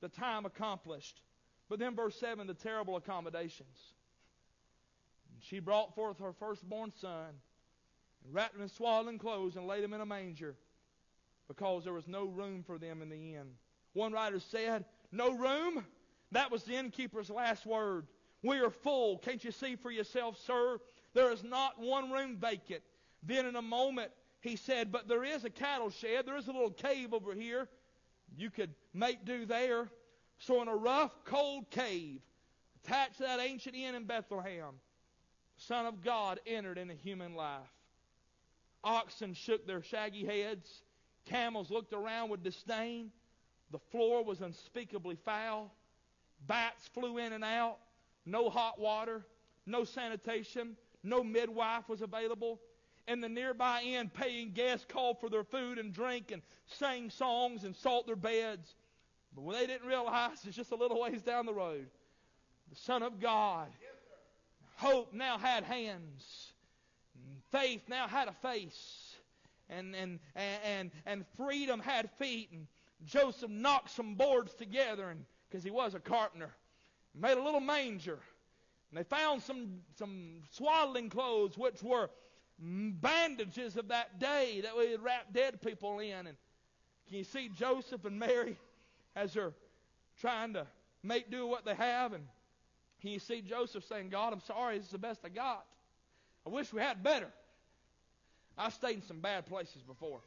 The 0.00 0.08
time 0.08 0.44
accomplished. 0.44 1.20
But 1.68 1.78
then, 1.78 1.94
verse 1.94 2.16
7, 2.18 2.46
the 2.46 2.54
terrible 2.54 2.96
accommodations. 2.96 3.78
She 5.40 5.60
brought 5.60 5.94
forth 5.94 6.18
her 6.18 6.32
firstborn 6.32 6.92
son 7.00 7.34
wrapped 8.32 8.54
him 8.54 8.62
in 8.62 8.68
swaddling 8.68 9.18
clothes, 9.18 9.56
and 9.56 9.66
laid 9.66 9.84
him 9.84 9.92
in 9.92 10.00
a 10.00 10.06
manger 10.06 10.56
because 11.48 11.84
there 11.84 11.92
was 11.92 12.08
no 12.08 12.24
room 12.24 12.62
for 12.66 12.78
them 12.78 13.02
in 13.02 13.08
the 13.08 13.34
inn. 13.34 13.48
One 13.92 14.12
writer 14.12 14.40
said, 14.40 14.84
No 15.12 15.32
room? 15.32 15.84
That 16.32 16.50
was 16.50 16.64
the 16.64 16.74
innkeeper's 16.74 17.30
last 17.30 17.66
word. 17.66 18.06
We 18.42 18.58
are 18.58 18.70
full. 18.70 19.18
Can't 19.18 19.44
you 19.44 19.52
see 19.52 19.76
for 19.76 19.90
yourself, 19.90 20.38
sir? 20.44 20.78
There 21.14 21.30
is 21.32 21.42
not 21.42 21.80
one 21.80 22.10
room 22.10 22.36
vacant. 22.36 22.82
Then 23.22 23.46
in 23.46 23.56
a 23.56 23.62
moment, 23.62 24.10
he 24.40 24.56
said, 24.56 24.92
But 24.92 25.08
there 25.08 25.24
is 25.24 25.44
a 25.44 25.50
cattle 25.50 25.90
shed. 25.90 26.26
There 26.26 26.36
is 26.36 26.48
a 26.48 26.52
little 26.52 26.70
cave 26.70 27.14
over 27.14 27.32
here. 27.32 27.68
You 28.36 28.50
could 28.50 28.74
make 28.92 29.24
do 29.24 29.46
there. 29.46 29.88
So 30.38 30.60
in 30.60 30.68
a 30.68 30.76
rough, 30.76 31.12
cold 31.24 31.70
cave, 31.70 32.20
attached 32.84 33.18
to 33.18 33.22
that 33.22 33.40
ancient 33.40 33.74
inn 33.74 33.94
in 33.94 34.04
Bethlehem, 34.04 34.74
the 35.56 35.62
Son 35.62 35.86
of 35.86 36.02
God 36.02 36.40
entered 36.46 36.76
into 36.76 36.94
human 36.94 37.34
life. 37.34 37.62
Oxen 38.86 39.34
shook 39.34 39.66
their 39.66 39.82
shaggy 39.82 40.24
heads. 40.24 40.82
Camels 41.26 41.70
looked 41.70 41.92
around 41.92 42.30
with 42.30 42.44
disdain. 42.44 43.10
The 43.72 43.80
floor 43.90 44.24
was 44.24 44.40
unspeakably 44.40 45.16
foul. 45.24 45.74
Bats 46.46 46.86
flew 46.94 47.18
in 47.18 47.32
and 47.32 47.42
out. 47.42 47.78
No 48.24 48.48
hot 48.48 48.78
water. 48.78 49.26
No 49.66 49.82
sanitation. 49.82 50.76
No 51.02 51.24
midwife 51.24 51.88
was 51.88 52.00
available. 52.00 52.60
And 53.08 53.22
the 53.22 53.28
nearby 53.28 53.82
inn, 53.82 54.08
paying 54.08 54.52
guests 54.52 54.86
called 54.88 55.20
for 55.20 55.28
their 55.28 55.44
food 55.44 55.78
and 55.78 55.92
drink 55.92 56.30
and 56.30 56.42
sang 56.66 57.10
songs 57.10 57.64
and 57.64 57.74
salt 57.74 58.06
their 58.06 58.16
beds. 58.16 58.76
But 59.34 59.42
when 59.42 59.56
they 59.58 59.66
didn't 59.66 59.86
realize 59.86 60.38
it's 60.44 60.56
just 60.56 60.70
a 60.70 60.76
little 60.76 61.00
ways 61.00 61.22
down 61.22 61.44
the 61.44 61.54
road, 61.54 61.86
the 62.70 62.76
Son 62.76 63.02
of 63.02 63.20
God, 63.20 63.68
hope 64.76 65.12
now 65.12 65.38
had 65.38 65.64
hands, 65.64 66.45
faith 67.52 67.82
now 67.88 68.06
had 68.06 68.28
a 68.28 68.32
face, 68.32 69.14
and, 69.68 69.94
and, 69.94 70.18
and, 70.34 70.90
and 71.06 71.24
freedom 71.36 71.80
had 71.80 72.10
feet. 72.18 72.50
And 72.52 72.66
Joseph 73.04 73.50
knocked 73.50 73.90
some 73.90 74.14
boards 74.14 74.54
together 74.54 75.10
and 75.10 75.24
because 75.48 75.64
he 75.64 75.70
was 75.70 75.94
a 75.94 76.00
carpenter, 76.00 76.50
made 77.14 77.38
a 77.38 77.42
little 77.42 77.60
manger. 77.60 78.18
And 78.90 78.98
they 78.98 79.04
found 79.04 79.42
some, 79.42 79.80
some 79.96 80.42
swaddling 80.50 81.08
clothes, 81.08 81.56
which 81.56 81.82
were 81.82 82.10
bandages 82.58 83.76
of 83.76 83.88
that 83.88 84.18
day 84.18 84.60
that 84.62 84.76
we 84.76 84.96
wrap 84.96 85.32
dead 85.32 85.60
people 85.60 85.98
in. 85.98 86.26
And 86.26 86.36
can 87.08 87.18
you 87.18 87.24
see 87.24 87.48
Joseph 87.48 88.04
and 88.04 88.18
Mary 88.18 88.56
as 89.14 89.34
they're 89.34 89.52
trying 90.20 90.54
to 90.54 90.66
make 91.02 91.30
do 91.30 91.46
what 91.46 91.64
they 91.64 91.74
have? 91.74 92.12
And 92.12 92.24
can 93.00 93.10
you 93.10 93.18
see 93.18 93.40
Joseph 93.40 93.84
saying, 93.84 94.08
God, 94.08 94.32
I'm 94.32 94.40
sorry, 94.40 94.78
this 94.78 94.86
is 94.86 94.92
the 94.92 94.98
best 94.98 95.20
I 95.24 95.28
got. 95.28 95.64
I 96.46 96.50
wish 96.50 96.72
we 96.72 96.80
had 96.80 97.02
better. 97.02 97.28
I've 98.56 98.72
stayed 98.72 98.96
in 98.96 99.02
some 99.02 99.20
bad 99.20 99.46
places 99.46 99.82
before, 99.82 100.20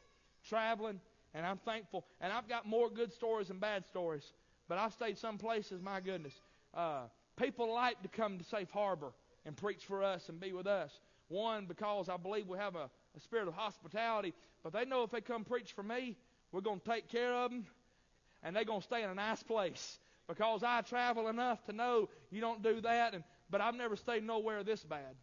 traveling, 0.48 1.00
and 1.34 1.46
I'm 1.46 1.56
thankful. 1.58 2.04
And 2.20 2.32
I've 2.32 2.48
got 2.48 2.66
more 2.66 2.90
good 2.90 3.12
stories 3.12 3.48
than 3.48 3.58
bad 3.58 3.86
stories. 3.86 4.24
But 4.68 4.78
I've 4.78 4.92
stayed 4.92 5.18
some 5.18 5.38
places, 5.38 5.82
my 5.82 6.00
goodness. 6.00 6.38
Uh, 6.74 7.02
people 7.36 7.72
like 7.72 8.00
to 8.02 8.08
come 8.08 8.38
to 8.38 8.44
Safe 8.44 8.70
Harbor 8.70 9.12
and 9.44 9.56
preach 9.56 9.84
for 9.86 10.02
us 10.02 10.28
and 10.28 10.38
be 10.38 10.52
with 10.52 10.66
us. 10.66 10.92
One, 11.28 11.66
because 11.66 12.08
I 12.08 12.16
believe 12.16 12.46
we 12.46 12.58
have 12.58 12.76
a, 12.76 12.90
a 13.16 13.20
spirit 13.20 13.48
of 13.48 13.54
hospitality, 13.54 14.34
but 14.62 14.72
they 14.72 14.84
know 14.84 15.02
if 15.04 15.10
they 15.10 15.20
come 15.20 15.44
preach 15.44 15.72
for 15.72 15.82
me, 15.82 16.16
we're 16.52 16.60
going 16.60 16.80
to 16.80 16.90
take 16.90 17.08
care 17.08 17.32
of 17.32 17.50
them, 17.50 17.66
and 18.42 18.54
they're 18.54 18.64
going 18.64 18.80
to 18.80 18.86
stay 18.86 19.02
in 19.02 19.10
a 19.10 19.14
nice 19.14 19.42
place. 19.42 19.98
Because 20.28 20.62
I 20.62 20.82
travel 20.82 21.28
enough 21.28 21.64
to 21.64 21.72
know 21.72 22.08
you 22.30 22.40
don't 22.40 22.62
do 22.62 22.80
that, 22.82 23.14
and 23.14 23.24
but 23.48 23.60
I've 23.60 23.74
never 23.74 23.96
stayed 23.96 24.22
nowhere 24.22 24.62
this 24.62 24.84
bad. 24.84 25.16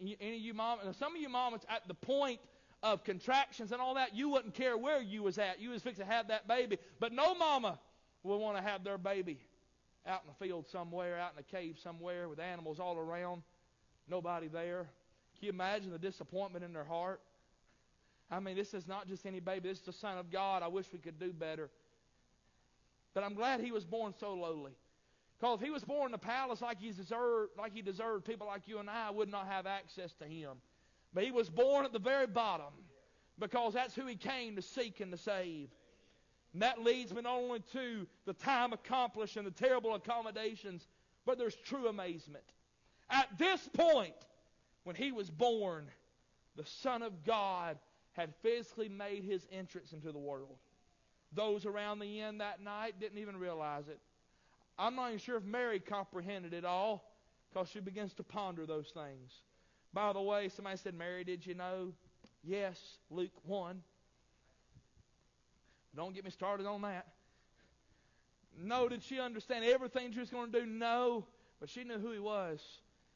Any 0.00 0.36
of 0.36 0.42
you 0.42 0.54
mom, 0.54 0.78
some 0.98 1.14
of 1.14 1.20
you 1.20 1.28
mamas 1.28 1.62
at 1.68 1.86
the 1.88 1.94
point 1.94 2.40
of 2.82 3.02
contractions 3.02 3.72
and 3.72 3.80
all 3.80 3.94
that, 3.94 4.14
you 4.14 4.28
wouldn't 4.28 4.54
care 4.54 4.76
where 4.76 5.00
you 5.00 5.22
was 5.22 5.38
at. 5.38 5.60
You 5.60 5.70
was 5.70 5.82
fixing 5.82 6.04
to 6.04 6.10
have 6.12 6.28
that 6.28 6.46
baby. 6.46 6.78
But 7.00 7.12
no 7.12 7.34
mama 7.34 7.78
would 8.22 8.36
want 8.36 8.56
to 8.56 8.62
have 8.62 8.84
their 8.84 8.98
baby 8.98 9.38
out 10.06 10.20
in 10.22 10.28
the 10.28 10.44
field 10.46 10.66
somewhere, 10.68 11.18
out 11.18 11.32
in 11.32 11.38
a 11.38 11.42
cave 11.42 11.78
somewhere 11.82 12.28
with 12.28 12.38
animals 12.38 12.78
all 12.78 12.98
around, 12.98 13.42
nobody 14.08 14.48
there. 14.48 14.86
Can 15.38 15.46
you 15.46 15.50
imagine 15.50 15.90
the 15.90 15.98
disappointment 15.98 16.64
in 16.64 16.72
their 16.72 16.84
heart? 16.84 17.20
I 18.30 18.40
mean, 18.40 18.56
this 18.56 18.74
is 18.74 18.86
not 18.86 19.08
just 19.08 19.26
any 19.26 19.40
baby. 19.40 19.68
This 19.68 19.78
is 19.78 19.84
the 19.84 19.92
Son 19.92 20.18
of 20.18 20.30
God. 20.30 20.62
I 20.62 20.68
wish 20.68 20.86
we 20.92 20.98
could 20.98 21.18
do 21.18 21.32
better. 21.32 21.70
But 23.14 23.24
I'm 23.24 23.34
glad 23.34 23.60
he 23.60 23.72
was 23.72 23.84
born 23.84 24.14
so 24.18 24.34
lowly. 24.34 24.72
Because 25.38 25.60
if 25.60 25.64
he 25.64 25.70
was 25.70 25.84
born 25.84 26.10
in 26.10 26.14
a 26.14 26.18
palace 26.18 26.62
like 26.62 26.80
he 26.80 26.92
deserved, 26.92 27.52
like 27.58 27.74
he 27.74 27.82
deserved, 27.82 28.24
people 28.24 28.46
like 28.46 28.66
you 28.66 28.78
and 28.78 28.88
I 28.88 29.10
would 29.10 29.28
not 29.28 29.46
have 29.46 29.66
access 29.66 30.12
to 30.14 30.24
him. 30.24 30.52
But 31.12 31.24
he 31.24 31.30
was 31.30 31.48
born 31.48 31.84
at 31.84 31.92
the 31.92 31.98
very 31.98 32.26
bottom 32.26 32.72
because 33.38 33.74
that's 33.74 33.94
who 33.94 34.06
he 34.06 34.16
came 34.16 34.56
to 34.56 34.62
seek 34.62 35.00
and 35.00 35.12
to 35.12 35.18
save. 35.18 35.68
And 36.52 36.62
that 36.62 36.82
leads 36.82 37.12
me 37.12 37.22
not 37.22 37.34
only 37.34 37.60
to 37.72 38.06
the 38.26 38.32
time 38.32 38.72
accomplished 38.72 39.36
and 39.36 39.46
the 39.46 39.50
terrible 39.50 39.94
accommodations, 39.94 40.86
but 41.26 41.36
there's 41.36 41.56
true 41.56 41.88
amazement. 41.88 42.44
At 43.10 43.28
this 43.38 43.68
point, 43.72 44.14
when 44.84 44.96
he 44.96 45.12
was 45.12 45.30
born, 45.30 45.86
the 46.56 46.64
Son 46.64 47.02
of 47.02 47.24
God 47.24 47.78
had 48.12 48.32
physically 48.42 48.88
made 48.88 49.24
his 49.24 49.46
entrance 49.50 49.92
into 49.92 50.12
the 50.12 50.18
world. 50.18 50.56
Those 51.32 51.66
around 51.66 51.98
the 51.98 52.20
inn 52.20 52.38
that 52.38 52.62
night 52.62 53.00
didn't 53.00 53.18
even 53.18 53.36
realize 53.36 53.88
it. 53.88 53.98
I'm 54.78 54.96
not 54.96 55.08
even 55.08 55.18
sure 55.18 55.36
if 55.36 55.44
Mary 55.44 55.78
comprehended 55.78 56.52
it 56.52 56.64
all 56.64 57.12
because 57.52 57.68
she 57.68 57.80
begins 57.80 58.12
to 58.14 58.22
ponder 58.22 58.66
those 58.66 58.88
things. 58.88 59.32
By 59.92 60.12
the 60.12 60.20
way, 60.20 60.48
somebody 60.48 60.76
said, 60.76 60.94
Mary, 60.94 61.22
did 61.22 61.46
you 61.46 61.54
know? 61.54 61.92
Yes, 62.42 62.78
Luke 63.10 63.30
1. 63.44 63.80
Don't 65.96 66.14
get 66.14 66.24
me 66.24 66.30
started 66.30 66.66
on 66.66 66.82
that. 66.82 67.06
No, 68.60 68.88
did 68.88 69.02
she 69.02 69.20
understand 69.20 69.64
everything 69.64 70.12
she 70.12 70.20
was 70.20 70.30
going 70.30 70.50
to 70.52 70.60
do? 70.60 70.66
No, 70.66 71.26
but 71.60 71.68
she 71.68 71.84
knew 71.84 71.98
who 71.98 72.10
he 72.10 72.18
was. 72.18 72.60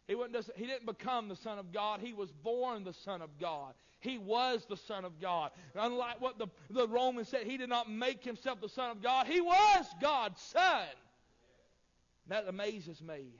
He, 0.07 0.15
wasn't, 0.15 0.35
just, 0.35 0.51
he 0.57 0.67
didn't 0.67 0.87
become 0.87 1.29
the 1.29 1.37
Son 1.37 1.59
of 1.59 1.73
God. 1.73 2.01
He 2.01 2.13
was 2.13 2.33
born 2.33 2.85
the 2.85 2.95
Son 2.95 3.21
of 3.21 3.31
God. 3.39 3.75
He 4.01 4.17
was 4.17 4.65
the 4.65 4.77
Son 4.77 5.05
of 5.05 5.21
God. 5.21 5.51
Unlike 5.75 6.21
what 6.21 6.39
the, 6.39 6.47
the 6.71 6.89
Romans 6.89 7.29
said, 7.29 7.43
he 7.43 7.57
did 7.57 7.69
not 7.69 7.91
make 7.91 8.25
himself 8.25 8.61
the 8.61 8.69
Son 8.69 8.91
of 8.91 9.03
God. 9.03 9.27
He 9.27 9.41
was 9.41 9.87
God's 10.01 10.41
Son. 10.41 10.87
That 12.29 12.47
amazes 12.49 13.03
me. 13.03 13.33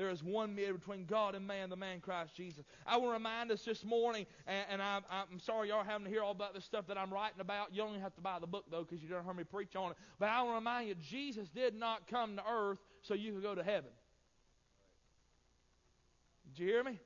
There 0.00 0.08
is 0.08 0.22
one 0.22 0.54
mediator 0.54 0.78
between 0.78 1.04
God 1.04 1.34
and 1.34 1.46
man, 1.46 1.68
the 1.68 1.76
man 1.76 2.00
Christ 2.00 2.34
Jesus. 2.34 2.64
I 2.86 2.96
will 2.96 3.10
remind 3.10 3.50
us 3.50 3.62
this 3.66 3.84
morning, 3.84 4.24
and, 4.46 4.64
and 4.70 4.82
I, 4.82 5.00
am 5.30 5.38
sorry 5.38 5.68
y'all 5.68 5.84
having 5.84 6.06
to 6.06 6.10
hear 6.10 6.22
all 6.22 6.30
about 6.30 6.54
this 6.54 6.64
stuff 6.64 6.86
that 6.86 6.96
I'm 6.96 7.12
writing 7.12 7.38
about. 7.40 7.74
You 7.74 7.82
only 7.82 8.00
have 8.00 8.14
to 8.14 8.22
buy 8.22 8.38
the 8.38 8.46
book, 8.46 8.64
though, 8.70 8.82
because 8.82 9.02
you 9.02 9.10
don't 9.10 9.24
hear 9.24 9.34
me 9.34 9.44
preach 9.44 9.76
on 9.76 9.90
it. 9.90 9.98
But 10.18 10.30
I 10.30 10.40
will 10.42 10.54
remind 10.54 10.88
you, 10.88 10.94
Jesus 10.94 11.50
did 11.50 11.74
not 11.74 12.06
come 12.06 12.36
to 12.36 12.42
earth 12.50 12.78
so 13.02 13.12
you 13.12 13.34
could 13.34 13.42
go 13.42 13.54
to 13.54 13.62
heaven. 13.62 13.90
Did 16.54 16.62
you 16.62 16.68
hear 16.68 16.82
me? 16.82 16.98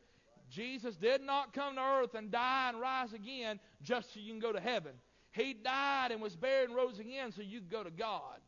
Jesus 0.49 0.95
did 0.95 1.21
not 1.21 1.53
come 1.53 1.75
to 1.75 1.81
earth 1.81 2.15
and 2.15 2.31
die 2.31 2.69
and 2.69 2.81
rise 2.81 3.13
again 3.13 3.59
just 3.83 4.15
so 4.15 4.21
you 4.21 4.31
can 4.31 4.41
go 4.41 4.53
to 4.53 4.61
heaven. 4.61 4.93
He 5.33 5.53
died 5.53 6.13
and 6.13 6.23
was 6.23 6.37
buried 6.37 6.69
and 6.69 6.77
rose 6.77 7.01
again 7.01 7.33
so 7.33 7.43
you 7.43 7.59
could 7.59 7.71
go 7.71 7.83
to 7.83 7.91
God. 7.91 8.39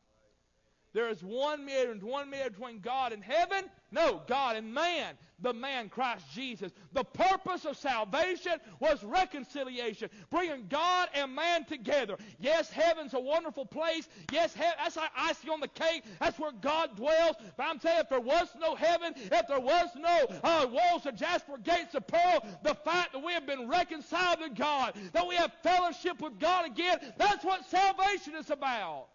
There 0.96 1.10
is 1.10 1.22
one 1.22 1.66
marriage, 1.66 2.02
one 2.02 2.30
marriage 2.30 2.54
between 2.54 2.80
God 2.80 3.12
and 3.12 3.22
heaven. 3.22 3.64
No, 3.92 4.22
God 4.26 4.56
and 4.56 4.72
man, 4.72 5.12
the 5.42 5.52
man 5.52 5.90
Christ 5.90 6.24
Jesus. 6.32 6.72
The 6.94 7.04
purpose 7.04 7.66
of 7.66 7.76
salvation 7.76 8.54
was 8.80 9.04
reconciliation, 9.04 10.08
bringing 10.30 10.68
God 10.70 11.10
and 11.12 11.34
man 11.34 11.66
together. 11.66 12.16
Yes, 12.40 12.70
heaven's 12.70 13.12
a 13.12 13.20
wonderful 13.20 13.66
place. 13.66 14.08
Yes, 14.32 14.54
he- 14.54 14.62
that's 14.62 14.96
like 14.96 15.10
icing 15.14 15.50
on 15.50 15.60
the 15.60 15.68
cake. 15.68 16.02
That's 16.18 16.38
where 16.38 16.52
God 16.52 16.96
dwells. 16.96 17.36
But 17.58 17.66
I'm 17.66 17.78
you, 17.84 18.00
if 18.00 18.08
there 18.08 18.18
was 18.18 18.48
no 18.58 18.74
heaven, 18.74 19.12
if 19.16 19.48
there 19.48 19.60
was 19.60 19.90
no 19.96 20.26
uh, 20.42 20.66
walls 20.66 21.04
of 21.04 21.14
jasper, 21.14 21.58
gates 21.58 21.94
of 21.94 22.06
pearl, 22.06 22.42
the 22.62 22.74
fact 22.74 23.12
that 23.12 23.22
we 23.22 23.34
have 23.34 23.46
been 23.46 23.68
reconciled 23.68 24.38
to 24.40 24.48
God, 24.48 24.94
that 25.12 25.28
we 25.28 25.34
have 25.34 25.52
fellowship 25.62 26.22
with 26.22 26.38
God 26.38 26.64
again, 26.64 27.00
that's 27.18 27.44
what 27.44 27.68
salvation 27.68 28.34
is 28.34 28.48
about. 28.48 29.08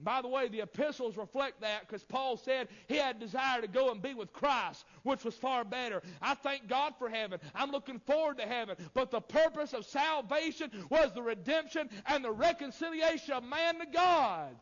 By 0.00 0.22
the 0.22 0.28
way, 0.28 0.48
the 0.48 0.60
epistles 0.60 1.16
reflect 1.16 1.60
that 1.60 1.86
because 1.86 2.04
Paul 2.04 2.36
said 2.36 2.68
he 2.86 2.96
had 2.96 3.18
desire 3.18 3.60
to 3.60 3.66
go 3.66 3.90
and 3.90 4.00
be 4.00 4.14
with 4.14 4.32
Christ, 4.32 4.84
which 5.02 5.24
was 5.24 5.34
far 5.34 5.64
better. 5.64 6.02
I 6.22 6.34
thank 6.34 6.68
God 6.68 6.94
for 6.98 7.08
heaven. 7.08 7.40
I'm 7.54 7.72
looking 7.72 7.98
forward 7.98 8.38
to 8.38 8.46
heaven. 8.46 8.76
But 8.94 9.10
the 9.10 9.20
purpose 9.20 9.72
of 9.72 9.84
salvation 9.84 10.70
was 10.88 11.12
the 11.12 11.22
redemption 11.22 11.90
and 12.06 12.24
the 12.24 12.30
reconciliation 12.30 13.34
of 13.34 13.42
man 13.42 13.80
to 13.80 13.86
God. 13.86 14.54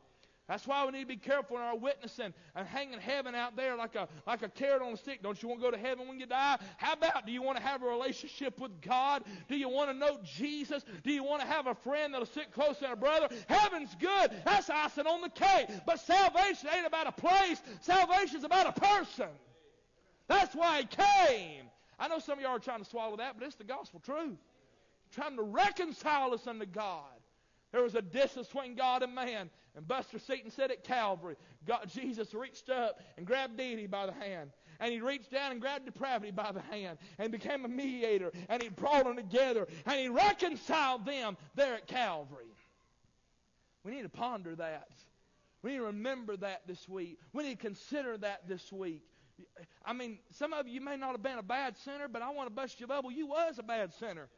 That's 0.49 0.65
why 0.65 0.85
we 0.85 0.93
need 0.93 1.01
to 1.01 1.07
be 1.07 1.17
careful 1.17 1.57
in 1.57 1.63
our 1.63 1.77
witnessing 1.77 2.33
and 2.55 2.69
hanging 2.69 3.01
heaven 3.01 3.35
out 3.35 3.57
there 3.57 3.75
like 3.77 3.97
a, 3.97 4.09
like 4.29 4.43
a 4.43 4.49
carrot 4.49 4.81
on 4.81 4.93
a 4.93 4.97
stick. 4.97 5.21
Don't 5.21 5.43
you 5.43 5.49
want 5.49 5.61
to 5.61 5.65
go 5.67 5.71
to 5.73 5.79
heaven 5.79 6.07
when 6.07 6.21
you 6.21 6.27
die? 6.27 6.57
How 6.77 6.93
about 6.93 7.27
do 7.27 7.33
you 7.33 7.43
want 7.43 7.59
to 7.59 7.65
have 7.65 7.83
a 7.83 7.87
relationship 7.87 8.61
with 8.61 8.81
God? 8.81 9.25
Do 9.49 9.57
you 9.57 9.69
want 9.69 9.91
to 9.91 9.97
know 9.97 10.21
Jesus? 10.23 10.85
Do 11.03 11.13
you 11.13 11.25
want 11.25 11.41
to 11.41 11.49
have 11.49 11.67
a 11.67 11.75
friend 11.75 12.15
that'll 12.15 12.27
sit 12.27 12.53
close 12.53 12.79
to 12.79 12.93
a 12.93 12.97
brother? 12.97 13.29
Heaven's 13.49 13.97
good. 13.97 14.31
That's 14.45 14.71
icing 14.71 15.07
on 15.07 15.21
the 15.21 15.31
cake. 15.31 15.69
But 15.85 15.99
salvation 15.99 16.69
ain't 16.77 16.87
about 16.87 17.09
a 17.09 17.13
place. 17.13 17.61
Salvation's 17.81 18.45
about 18.45 18.77
a 18.77 18.81
person. 18.81 19.29
That's 20.29 20.55
why 20.55 20.81
he 20.83 20.87
came. 20.87 21.65
I 21.99 22.07
know 22.07 22.21
some 22.21 22.39
of 22.39 22.43
y'all 22.43 22.57
are 22.57 22.61
trying 22.61 22.85
to 22.85 22.89
swallow 22.89 23.17
that, 23.17 23.35
but 23.37 23.47
it's 23.47 23.57
the 23.57 23.65
gospel 23.65 24.01
truth. 24.01 24.39
Trying 25.11 25.37
to 25.37 25.43
reconcile 25.43 26.35
us 26.35 26.47
unto 26.47 26.67
God. 26.67 27.15
There 27.77 27.85
was 27.85 27.95
a 27.95 28.01
distance 28.01 28.47
between 28.47 28.75
God 28.75 29.03
and 29.03 29.15
man. 29.15 29.51
And 29.77 29.87
Buster 29.87 30.19
Seaton 30.19 30.51
said 30.51 30.71
at 30.71 30.83
Calvary, 30.83 31.37
God, 31.67 31.91
Jesus 31.93 32.33
reached 32.33 32.71
up 32.71 33.03
and 33.19 33.27
grabbed 33.27 33.59
deity 33.59 33.87
by 33.87 34.07
the 34.07 34.12
hand. 34.12 34.53
And 34.81 34.95
he 34.95 35.03
reached 35.03 35.31
down 35.31 35.53
and 35.53 35.61
grabbed 35.61 35.85
depravity 35.85 36.31
by 36.31 36.53
the 36.53 36.62
hand 36.62 36.97
and 37.19 37.31
became 37.31 37.67
a 37.67 37.69
mediator. 37.69 38.33
And 38.49 38.62
he 38.62 38.71
brought 38.71 39.05
them 39.05 39.17
together. 39.17 39.67
And 39.85 40.01
he 40.01 40.09
reconciled 40.09 41.05
them 41.05 41.37
there 41.55 41.75
at 41.75 41.87
Calvary. 41.87 42.47
We 43.85 43.93
need 43.93 44.05
to 44.05 44.09
ponder 44.09 44.55
that. 44.55 44.89
We 45.61 45.73
need 45.73 45.77
to 45.77 45.85
remember 45.85 46.35
that 46.39 46.62
this 46.67 46.89
week. 46.89 47.19
We 47.35 47.43
need 47.43 47.61
to 47.61 47.67
consider 47.67 48.17
that 48.17 48.49
this 48.49 48.73
week. 48.73 49.03
I 49.85 49.93
mean, 49.93 50.19
some 50.31 50.55
of 50.55 50.67
you 50.67 50.81
may 50.81 50.97
not 50.97 51.11
have 51.11 51.23
been 51.23 51.37
a 51.37 51.43
bad 51.43 51.77
sinner, 51.77 52.09
but 52.09 52.23
I 52.23 52.31
want 52.31 52.49
to 52.49 52.55
bust 52.55 52.81
your 52.81 52.87
bubble. 52.87 53.12
You 53.12 53.27
was 53.27 53.59
a 53.59 53.62
bad 53.62 53.93
sinner. 53.93 54.31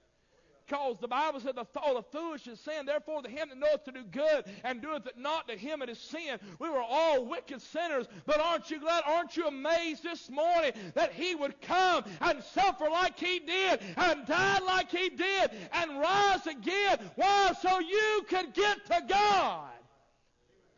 Because 0.68 0.98
the 1.00 1.09
Bible 1.09 1.40
said, 1.40 1.57
the, 1.57 1.64
all 1.76 1.92
oh, 1.92 1.94
the 1.94 2.18
foolish 2.18 2.46
is 2.46 2.61
sin, 2.61 2.85
therefore 2.85 3.22
to 3.22 3.28
him 3.28 3.48
that 3.48 3.59
knoweth 3.59 3.85
to 3.85 3.92
do 3.92 4.04
good 4.04 4.44
and 4.64 4.83
doeth 4.83 5.07
it 5.07 5.16
not 5.16 5.48
to 5.48 5.57
him 5.57 5.81
it 5.81 5.88
is 5.88 5.98
sin. 5.98 6.38
We 6.59 6.68
were 6.68 6.83
all 6.83 7.24
wicked 7.24 7.62
sinners, 7.62 8.07
but 8.26 8.38
aren't 8.38 8.70
you 8.70 8.78
glad, 8.78 9.02
aren't 9.07 9.35
you 9.37 9.46
amazed 9.46 10.02
this 10.02 10.28
morning 10.28 10.72
that 10.94 11.12
he 11.12 11.35
would 11.35 11.61
come 11.62 12.04
and 12.20 12.42
suffer 12.42 12.85
like 12.90 13.18
he 13.18 13.38
did 13.38 13.81
and 13.96 14.26
die 14.26 14.59
like 14.59 14.90
he 14.90 15.09
did 15.09 15.50
and 15.72 16.00
rise 16.00 16.46
again? 16.46 16.98
Why? 17.16 17.52
So 17.62 17.78
you 17.78 18.26
could 18.28 18.52
get 18.52 18.85
to 18.87 19.02
God. 19.09 19.70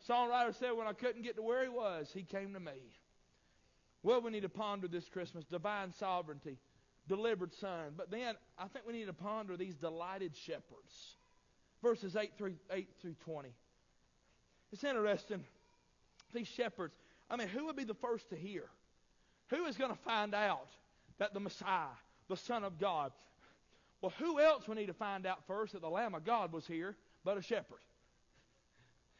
Songwriter 0.07 0.55
said, 0.57 0.71
when 0.71 0.87
I 0.87 0.93
couldn't 0.93 1.23
get 1.23 1.35
to 1.35 1.41
where 1.41 1.63
he 1.63 1.69
was, 1.69 2.09
he 2.13 2.23
came 2.23 2.53
to 2.53 2.59
me. 2.61 2.71
Well, 4.03 4.21
we 4.21 4.31
need 4.31 4.43
to 4.43 4.49
ponder 4.49 4.87
this 4.87 5.09
Christmas 5.09 5.43
divine 5.43 5.91
sovereignty 5.93 6.57
delivered 7.07 7.53
son. 7.53 7.93
But 7.97 8.11
then 8.11 8.35
I 8.57 8.67
think 8.67 8.85
we 8.85 8.93
need 8.93 9.07
to 9.07 9.13
ponder 9.13 9.57
these 9.57 9.75
delighted 9.75 10.35
shepherds. 10.35 11.15
Verses 11.81 12.15
8 12.15 12.31
through, 12.37 12.55
8 12.71 12.87
through 13.01 13.15
20. 13.25 13.49
It's 14.71 14.83
interesting. 14.83 15.43
These 16.33 16.47
shepherds, 16.47 16.93
I 17.29 17.35
mean, 17.35 17.47
who 17.47 17.65
would 17.65 17.75
be 17.75 17.83
the 17.83 17.93
first 17.93 18.29
to 18.29 18.35
hear? 18.35 18.65
Who 19.49 19.65
is 19.65 19.77
going 19.77 19.91
to 19.91 19.97
find 19.97 20.33
out 20.33 20.69
that 21.17 21.33
the 21.33 21.39
Messiah, 21.39 21.87
the 22.29 22.37
Son 22.37 22.63
of 22.63 22.79
God, 22.79 23.11
well, 24.01 24.13
who 24.17 24.39
else 24.39 24.67
we 24.67 24.75
need 24.75 24.87
to 24.87 24.93
find 24.93 25.25
out 25.25 25.45
first 25.45 25.73
that 25.73 25.81
the 25.81 25.89
Lamb 25.89 26.15
of 26.15 26.23
God 26.23 26.53
was 26.53 26.65
here 26.65 26.95
but 27.23 27.37
a 27.37 27.41
shepherd? 27.41 27.79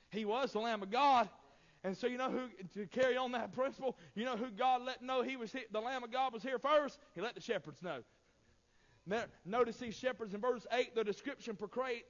He 0.10 0.26
was 0.26 0.52
the 0.52 0.60
Lamb 0.60 0.84
of 0.84 0.92
God, 0.92 1.30
and 1.84 1.98
so 1.98 2.08
you 2.08 2.18
know 2.18 2.30
who 2.30 2.48
to 2.74 2.88
carry 2.88 3.18
on 3.18 3.32
that 3.32 3.52
principle, 3.56 3.98
you 4.16 4.26
know 4.26 4.38
who 4.38 4.52
God 4.52 4.82
let 4.84 5.02
know 5.02 5.24
he 5.24 5.36
was 5.36 5.52
the 5.72 5.80
Lamb 5.80 6.04
of 6.04 6.12
God 6.12 6.34
was 6.34 6.44
here 6.44 6.60
first? 6.60 7.00
He 7.16 7.22
let 7.22 7.36
the 7.36 7.42
shepherds 7.42 7.82
know. 7.82 8.00
Now, 9.08 9.24
notice 9.46 9.78
these 9.78 9.96
shepherds 9.96 10.36
in 10.36 10.42
verse 10.42 10.66
8, 10.72 10.94
the 10.94 11.04
description 11.04 11.56
portrayed, 11.56 12.04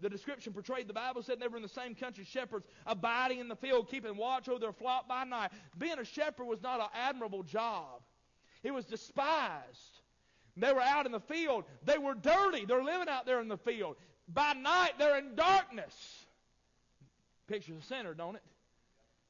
the 0.00 0.10
description 0.10 0.52
portrayed, 0.52 0.88
the 0.88 0.92
Bible 0.92 1.22
said 1.22 1.38
they 1.38 1.46
were 1.46 1.56
in 1.56 1.62
the 1.62 1.68
same 1.68 1.94
country, 1.94 2.24
shepherds 2.24 2.66
abiding 2.86 3.38
in 3.38 3.46
the 3.46 3.54
field, 3.54 3.88
keeping 3.88 4.16
watch 4.16 4.48
over 4.48 4.58
their 4.58 4.72
flock 4.72 5.06
by 5.06 5.22
night. 5.22 5.52
Being 5.78 6.00
a 6.00 6.04
shepherd 6.04 6.46
was 6.46 6.60
not 6.60 6.80
an 6.80 6.88
admirable 6.92 7.44
job. 7.44 8.02
It 8.64 8.72
was 8.72 8.84
despised. 8.84 10.00
They 10.56 10.72
were 10.72 10.80
out 10.80 11.06
in 11.06 11.12
the 11.12 11.20
field. 11.20 11.64
They 11.84 11.98
were 11.98 12.14
dirty. 12.14 12.64
They're 12.64 12.82
living 12.82 13.08
out 13.08 13.24
there 13.24 13.40
in 13.40 13.48
the 13.48 13.56
field. 13.56 13.96
By 14.28 14.54
night, 14.54 14.92
they're 14.98 15.18
in 15.18 15.36
darkness. 15.36 16.26
Pictures 17.46 17.76
of 17.76 17.84
sinner, 17.84 18.12
don't 18.12 18.34
it? 18.34 18.42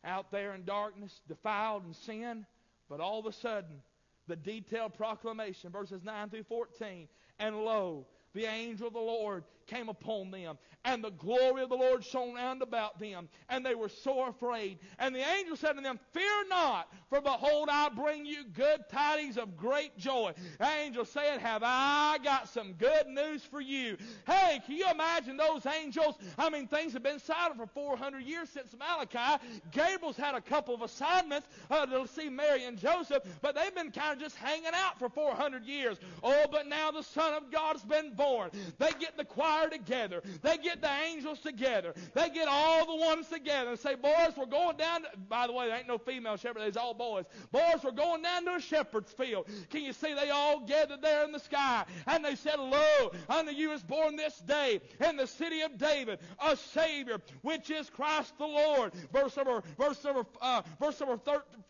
Out 0.04 0.30
there 0.30 0.54
in 0.54 0.64
darkness, 0.64 1.20
defiled 1.28 1.84
in 1.86 1.94
sin. 1.94 2.46
But 2.88 3.00
all 3.00 3.18
of 3.18 3.26
a 3.26 3.32
sudden, 3.32 3.82
the 4.28 4.36
detailed 4.36 4.94
proclamation, 4.94 5.70
verses 5.70 6.02
9 6.04 6.30
through 6.30 6.44
14, 6.44 7.08
and 7.38 7.64
lo, 7.64 8.06
the 8.34 8.44
angel 8.44 8.88
of 8.88 8.92
the 8.92 8.98
Lord 8.98 9.44
came 9.66 9.88
upon 9.88 10.30
them, 10.30 10.58
and 10.84 11.02
the 11.02 11.10
glory 11.10 11.62
of 11.62 11.68
the 11.68 11.76
Lord 11.76 12.04
shone 12.04 12.34
round 12.34 12.62
about 12.62 12.98
them, 12.98 13.28
and 13.48 13.64
they 13.64 13.74
were 13.74 13.88
sore 13.88 14.30
afraid. 14.30 14.78
And 14.98 15.14
the 15.14 15.20
angel 15.20 15.56
said 15.56 15.74
to 15.74 15.80
them, 15.80 15.98
Fear 16.12 16.48
not, 16.48 16.92
for 17.08 17.20
behold, 17.20 17.68
I 17.70 17.88
bring 17.90 18.26
you 18.26 18.44
good 18.52 18.80
tidings 18.90 19.36
of 19.38 19.56
great 19.56 19.96
joy. 19.96 20.32
The 20.58 20.66
angel 20.66 21.04
said, 21.04 21.38
Have 21.38 21.62
I 21.64 22.18
got 22.22 22.48
some 22.48 22.72
good 22.74 23.06
news 23.06 23.42
for 23.42 23.60
you? 23.60 23.96
Hey, 24.26 24.60
can 24.66 24.76
you 24.76 24.90
imagine 24.90 25.36
those 25.36 25.64
angels? 25.66 26.16
I 26.38 26.50
mean, 26.50 26.66
things 26.66 26.92
have 26.94 27.02
been 27.02 27.18
silent 27.18 27.56
for 27.56 27.66
400 27.66 28.22
years 28.22 28.48
since 28.48 28.74
Malachi. 28.78 29.42
Gabriel's 29.70 30.16
had 30.16 30.34
a 30.34 30.40
couple 30.40 30.74
of 30.74 30.82
assignments 30.82 31.46
uh, 31.70 31.86
to 31.86 32.06
see 32.08 32.28
Mary 32.28 32.64
and 32.64 32.78
Joseph, 32.78 33.22
but 33.40 33.54
they've 33.54 33.74
been 33.74 33.90
kind 33.90 34.14
of 34.14 34.18
just 34.18 34.36
hanging 34.36 34.72
out 34.74 34.98
for 34.98 35.08
400 35.08 35.64
years. 35.64 35.98
Oh, 36.22 36.46
but 36.50 36.66
now 36.66 36.90
the 36.90 37.02
Son 37.02 37.34
of 37.34 37.50
God 37.50 37.74
has 37.74 37.82
been 37.82 38.14
born. 38.14 38.50
They 38.78 38.90
get 38.98 39.16
the 39.16 39.24
choir 39.24 39.51
together. 39.68 40.22
They 40.42 40.58
get 40.58 40.80
the 40.80 40.90
angels 41.06 41.40
together. 41.40 41.94
They 42.14 42.28
get 42.30 42.48
all 42.48 42.86
the 42.86 43.04
ones 43.04 43.28
together 43.28 43.70
and 43.70 43.78
say, 43.78 43.94
Boys, 43.94 44.32
we're 44.36 44.46
going 44.46 44.76
down. 44.76 45.02
To, 45.02 45.08
by 45.28 45.46
the 45.46 45.52
way, 45.52 45.68
there 45.68 45.76
ain't 45.76 45.88
no 45.88 45.98
female 45.98 46.36
shepherd. 46.36 46.60
There's 46.60 46.76
all 46.76 46.94
boys. 46.94 47.24
Boys, 47.50 47.82
we're 47.84 47.92
going 47.92 48.22
down 48.22 48.44
to 48.46 48.54
a 48.54 48.60
shepherd's 48.60 49.12
field. 49.12 49.46
Can 49.70 49.82
you 49.82 49.92
see 49.92 50.14
they 50.14 50.30
all 50.30 50.60
gathered 50.60 51.02
there 51.02 51.24
in 51.24 51.32
the 51.32 51.40
sky? 51.40 51.84
And 52.06 52.24
they 52.24 52.34
said, 52.34 52.58
Lo, 52.58 53.12
unto 53.28 53.52
you 53.52 53.72
is 53.72 53.82
born 53.82 54.16
this 54.16 54.38
day 54.38 54.80
in 55.06 55.16
the 55.16 55.26
city 55.26 55.62
of 55.62 55.78
David 55.78 56.18
a 56.44 56.56
Savior, 56.56 57.18
which 57.42 57.70
is 57.70 57.90
Christ 57.90 58.36
the 58.38 58.46
Lord. 58.46 58.92
Verse 59.12 59.36
number, 59.36 59.62
verse 59.78 60.02
number, 60.04 60.26
uh, 60.40 60.62
verse 60.80 61.00
number 61.00 61.18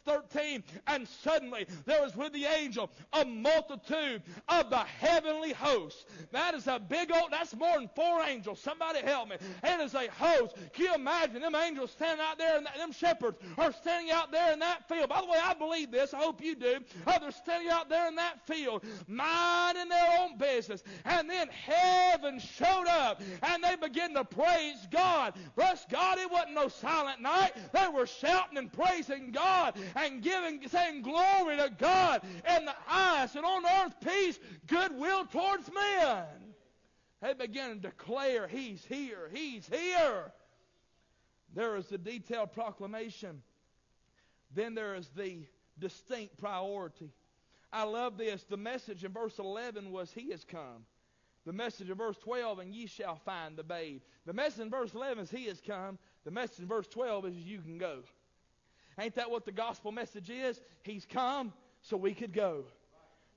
13. 0.04 0.62
And 0.86 1.06
suddenly 1.06 1.66
there 1.84 2.02
was 2.02 2.16
with 2.16 2.32
the 2.32 2.44
angel 2.44 2.90
a 3.12 3.24
multitude 3.24 4.22
of 4.48 4.70
the 4.70 4.78
heavenly 4.78 5.52
hosts. 5.52 6.04
That 6.32 6.54
is 6.54 6.66
a 6.66 6.78
big 6.78 7.10
old, 7.12 7.30
that's 7.30 7.54
more 7.54 7.71
than 7.78 7.88
four 7.94 8.22
angels. 8.22 8.60
Somebody 8.60 9.00
help 9.00 9.28
me. 9.28 9.36
It 9.64 9.80
is 9.80 9.94
a 9.94 10.08
host. 10.10 10.56
Can 10.72 10.84
you 10.84 10.94
imagine 10.94 11.42
them 11.42 11.54
angels 11.54 11.90
standing 11.90 12.24
out 12.24 12.38
there 12.38 12.56
and 12.56 12.66
them 12.66 12.92
shepherds 12.92 13.38
are 13.58 13.72
standing 13.72 14.12
out 14.12 14.32
there 14.32 14.52
in 14.52 14.58
that 14.60 14.88
field? 14.88 15.08
By 15.08 15.20
the 15.20 15.26
way, 15.26 15.38
I 15.42 15.54
believe 15.54 15.90
this. 15.90 16.14
I 16.14 16.18
hope 16.18 16.42
you 16.42 16.54
do. 16.54 16.80
Oh, 17.06 17.16
they're 17.20 17.30
standing 17.30 17.70
out 17.70 17.88
there 17.88 18.08
in 18.08 18.16
that 18.16 18.46
field, 18.46 18.84
minding 19.06 19.88
their 19.88 20.20
own 20.20 20.38
business. 20.38 20.82
And 21.04 21.28
then 21.28 21.48
heaven 21.48 22.38
showed 22.38 22.86
up 22.88 23.22
and 23.42 23.62
they 23.62 23.76
began 23.76 24.14
to 24.14 24.24
praise 24.24 24.86
God. 24.90 25.34
Bless 25.56 25.84
God, 25.86 26.18
it 26.18 26.30
wasn't 26.30 26.54
no 26.54 26.68
silent 26.68 27.20
night. 27.20 27.52
They 27.72 27.88
were 27.88 28.06
shouting 28.06 28.58
and 28.58 28.72
praising 28.72 29.30
God 29.32 29.74
and 29.96 30.22
giving, 30.22 30.66
saying 30.68 31.02
glory 31.02 31.56
to 31.56 31.70
God 31.78 32.22
in 32.56 32.64
the 32.64 32.74
highest 32.86 33.36
and 33.36 33.44
on 33.44 33.64
earth 33.64 33.94
peace, 34.00 34.38
goodwill 34.66 35.24
towards 35.26 35.70
men. 35.72 36.24
They 37.22 37.34
begin 37.34 37.68
to 37.68 37.76
declare, 37.76 38.48
He's 38.48 38.84
here, 38.84 39.30
He's 39.32 39.66
here. 39.68 40.32
There 41.54 41.76
is 41.76 41.86
the 41.86 41.98
detailed 41.98 42.52
proclamation. 42.52 43.42
Then 44.54 44.74
there 44.74 44.96
is 44.96 45.08
the 45.16 45.46
distinct 45.78 46.36
priority. 46.36 47.10
I 47.72 47.84
love 47.84 48.18
this. 48.18 48.42
The 48.44 48.56
message 48.56 49.04
in 49.04 49.12
verse 49.12 49.38
11 49.38 49.92
was, 49.92 50.12
He 50.12 50.30
has 50.30 50.44
come. 50.44 50.84
The 51.46 51.52
message 51.52 51.90
in 51.90 51.96
verse 51.96 52.18
12, 52.18 52.58
and 52.58 52.74
ye 52.74 52.86
shall 52.86 53.16
find 53.16 53.56
the 53.56 53.62
babe. 53.62 54.02
The 54.26 54.32
message 54.32 54.60
in 54.60 54.70
verse 54.70 54.92
11 54.94 55.24
is, 55.24 55.30
He 55.30 55.46
has 55.46 55.60
come. 55.64 55.98
The 56.24 56.30
message 56.32 56.60
in 56.60 56.66
verse 56.66 56.88
12 56.88 57.26
is, 57.26 57.36
You 57.36 57.60
can 57.60 57.78
go. 57.78 58.00
Ain't 58.98 59.14
that 59.14 59.30
what 59.30 59.44
the 59.44 59.52
gospel 59.52 59.92
message 59.92 60.28
is? 60.28 60.60
He's 60.82 61.06
come 61.06 61.52
so 61.82 61.96
we 61.96 62.14
could 62.14 62.32
go. 62.32 62.64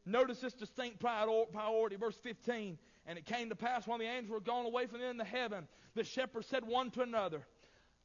Notice 0.06 0.40
this 0.40 0.54
distinct 0.54 1.00
priority. 1.00 1.96
Verse 1.96 2.18
15. 2.18 2.78
And 3.08 3.18
it 3.18 3.26
came 3.26 3.50
to 3.50 3.56
pass 3.56 3.88
when 3.88 4.00
the 4.00 4.06
angels 4.06 4.32
were 4.32 4.40
gone 4.40 4.66
away 4.66 4.88
from 4.88 5.00
them 5.00 5.12
in 5.12 5.18
the 5.18 5.24
heaven, 5.24 5.68
the 5.94 6.04
shepherds 6.04 6.48
said 6.48 6.66
one 6.66 6.92
to 6.92 7.02
another, 7.02 7.46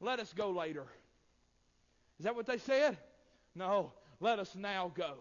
Let 0.00 0.20
us 0.20 0.32
go 0.32 0.50
later. 0.50 0.86
Is 2.18 2.24
that 2.24 2.36
what 2.36 2.46
they 2.46 2.58
said? 2.58 2.98
No, 3.54 3.92
let 4.20 4.38
us 4.38 4.54
now 4.54 4.92
go. 4.94 5.14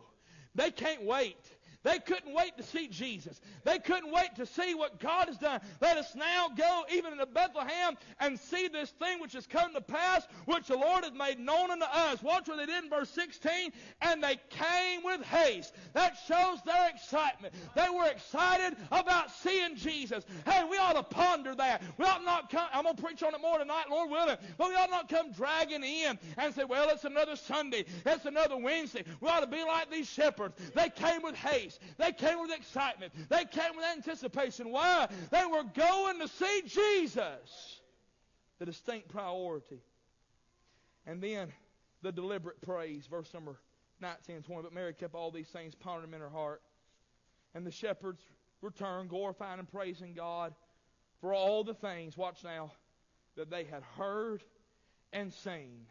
They 0.53 0.71
can't 0.71 1.03
wait. 1.03 1.37
They 1.83 1.99
couldn't 1.99 2.33
wait 2.33 2.57
to 2.57 2.63
see 2.63 2.87
Jesus. 2.87 3.39
They 3.63 3.79
couldn't 3.79 4.11
wait 4.11 4.35
to 4.35 4.45
see 4.45 4.75
what 4.75 4.99
God 4.99 5.27
has 5.27 5.37
done. 5.37 5.61
Let 5.81 5.97
us 5.97 6.13
now 6.13 6.49
go 6.55 6.83
even 6.93 7.13
into 7.13 7.25
Bethlehem 7.25 7.95
and 8.19 8.37
see 8.37 8.67
this 8.67 8.89
thing 8.91 9.21
which 9.21 9.33
has 9.33 9.47
come 9.47 9.73
to 9.73 9.81
pass, 9.81 10.27
which 10.45 10.67
the 10.67 10.75
Lord 10.75 11.05
has 11.05 11.13
made 11.13 11.39
known 11.39 11.71
unto 11.71 11.85
us. 11.85 12.21
Watch 12.21 12.49
what 12.49 12.57
they 12.57 12.65
did 12.65 12.83
in 12.83 12.89
verse 12.89 13.09
16. 13.11 13.71
And 14.01 14.21
they 14.21 14.37
came 14.49 15.03
with 15.03 15.21
haste. 15.23 15.73
That 15.93 16.17
shows 16.27 16.61
their 16.65 16.89
excitement. 16.89 17.53
They 17.75 17.89
were 17.89 18.07
excited 18.07 18.75
about 18.91 19.31
seeing 19.31 19.77
Jesus. 19.77 20.25
Hey, 20.45 20.65
we 20.69 20.77
ought 20.77 20.93
to 20.93 21.03
ponder 21.03 21.55
that. 21.55 21.81
We 21.97 22.03
ought 22.03 22.25
not 22.25 22.49
come, 22.49 22.67
I'm 22.73 22.83
going 22.83 22.95
to 22.97 23.01
preach 23.01 23.23
on 23.23 23.33
it 23.33 23.41
more 23.41 23.57
tonight, 23.57 23.85
Lord 23.89 24.09
willing, 24.09 24.37
but 24.57 24.69
we 24.69 24.75
ought 24.75 24.89
not 24.89 25.07
come 25.07 25.31
dragging 25.31 25.83
in 25.83 26.19
and 26.37 26.53
say, 26.53 26.63
well, 26.65 26.89
it's 26.89 27.05
another 27.05 27.35
Sunday. 27.35 27.85
It's 28.05 28.25
another 28.25 28.57
Wednesday. 28.57 29.03
We 29.21 29.29
ought 29.29 29.41
to 29.41 29.47
be 29.47 29.63
like 29.63 29.89
these 29.89 30.09
shepherds. 30.09 30.55
They 30.75 30.89
came 30.89 31.21
with 31.21 31.35
haste. 31.35 31.68
They 31.97 32.11
came 32.11 32.41
with 32.41 32.51
excitement. 32.51 33.13
They 33.29 33.45
came 33.45 33.75
with 33.75 33.85
anticipation. 33.85 34.71
Why? 34.71 35.07
They 35.29 35.45
were 35.45 35.63
going 35.63 36.19
to 36.19 36.27
see 36.27 36.63
Jesus. 36.65 37.81
The 38.59 38.65
distinct 38.65 39.09
priority. 39.09 39.81
And 41.05 41.21
then 41.21 41.51
the 42.01 42.11
deliberate 42.11 42.61
praise, 42.61 43.05
verse 43.07 43.33
number 43.33 43.55
19 44.01 44.37
and 44.37 44.45
20. 44.45 44.63
But 44.63 44.73
Mary 44.73 44.93
kept 44.93 45.15
all 45.15 45.31
these 45.31 45.47
things, 45.47 45.75
pondering 45.75 46.13
in 46.13 46.21
her 46.21 46.29
heart. 46.29 46.61
And 47.53 47.65
the 47.65 47.71
shepherds 47.71 48.21
returned, 48.61 49.09
glorifying 49.09 49.59
and 49.59 49.71
praising 49.71 50.13
God 50.13 50.53
for 51.21 51.33
all 51.33 51.63
the 51.63 51.73
things, 51.73 52.15
watch 52.15 52.43
now, 52.43 52.71
that 53.35 53.49
they 53.49 53.63
had 53.63 53.83
heard 53.97 54.43
and 55.11 55.33
seen 55.33 55.85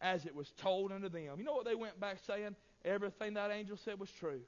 as 0.00 0.26
it 0.26 0.34
was 0.34 0.50
told 0.52 0.92
unto 0.92 1.08
them. 1.08 1.38
You 1.38 1.44
know 1.44 1.54
what 1.54 1.64
they 1.64 1.74
went 1.74 1.98
back 2.00 2.18
saying? 2.26 2.56
Everything 2.84 3.34
that 3.34 3.50
angel 3.50 3.76
said 3.76 3.98
was 3.98 4.10
true. 4.10 4.40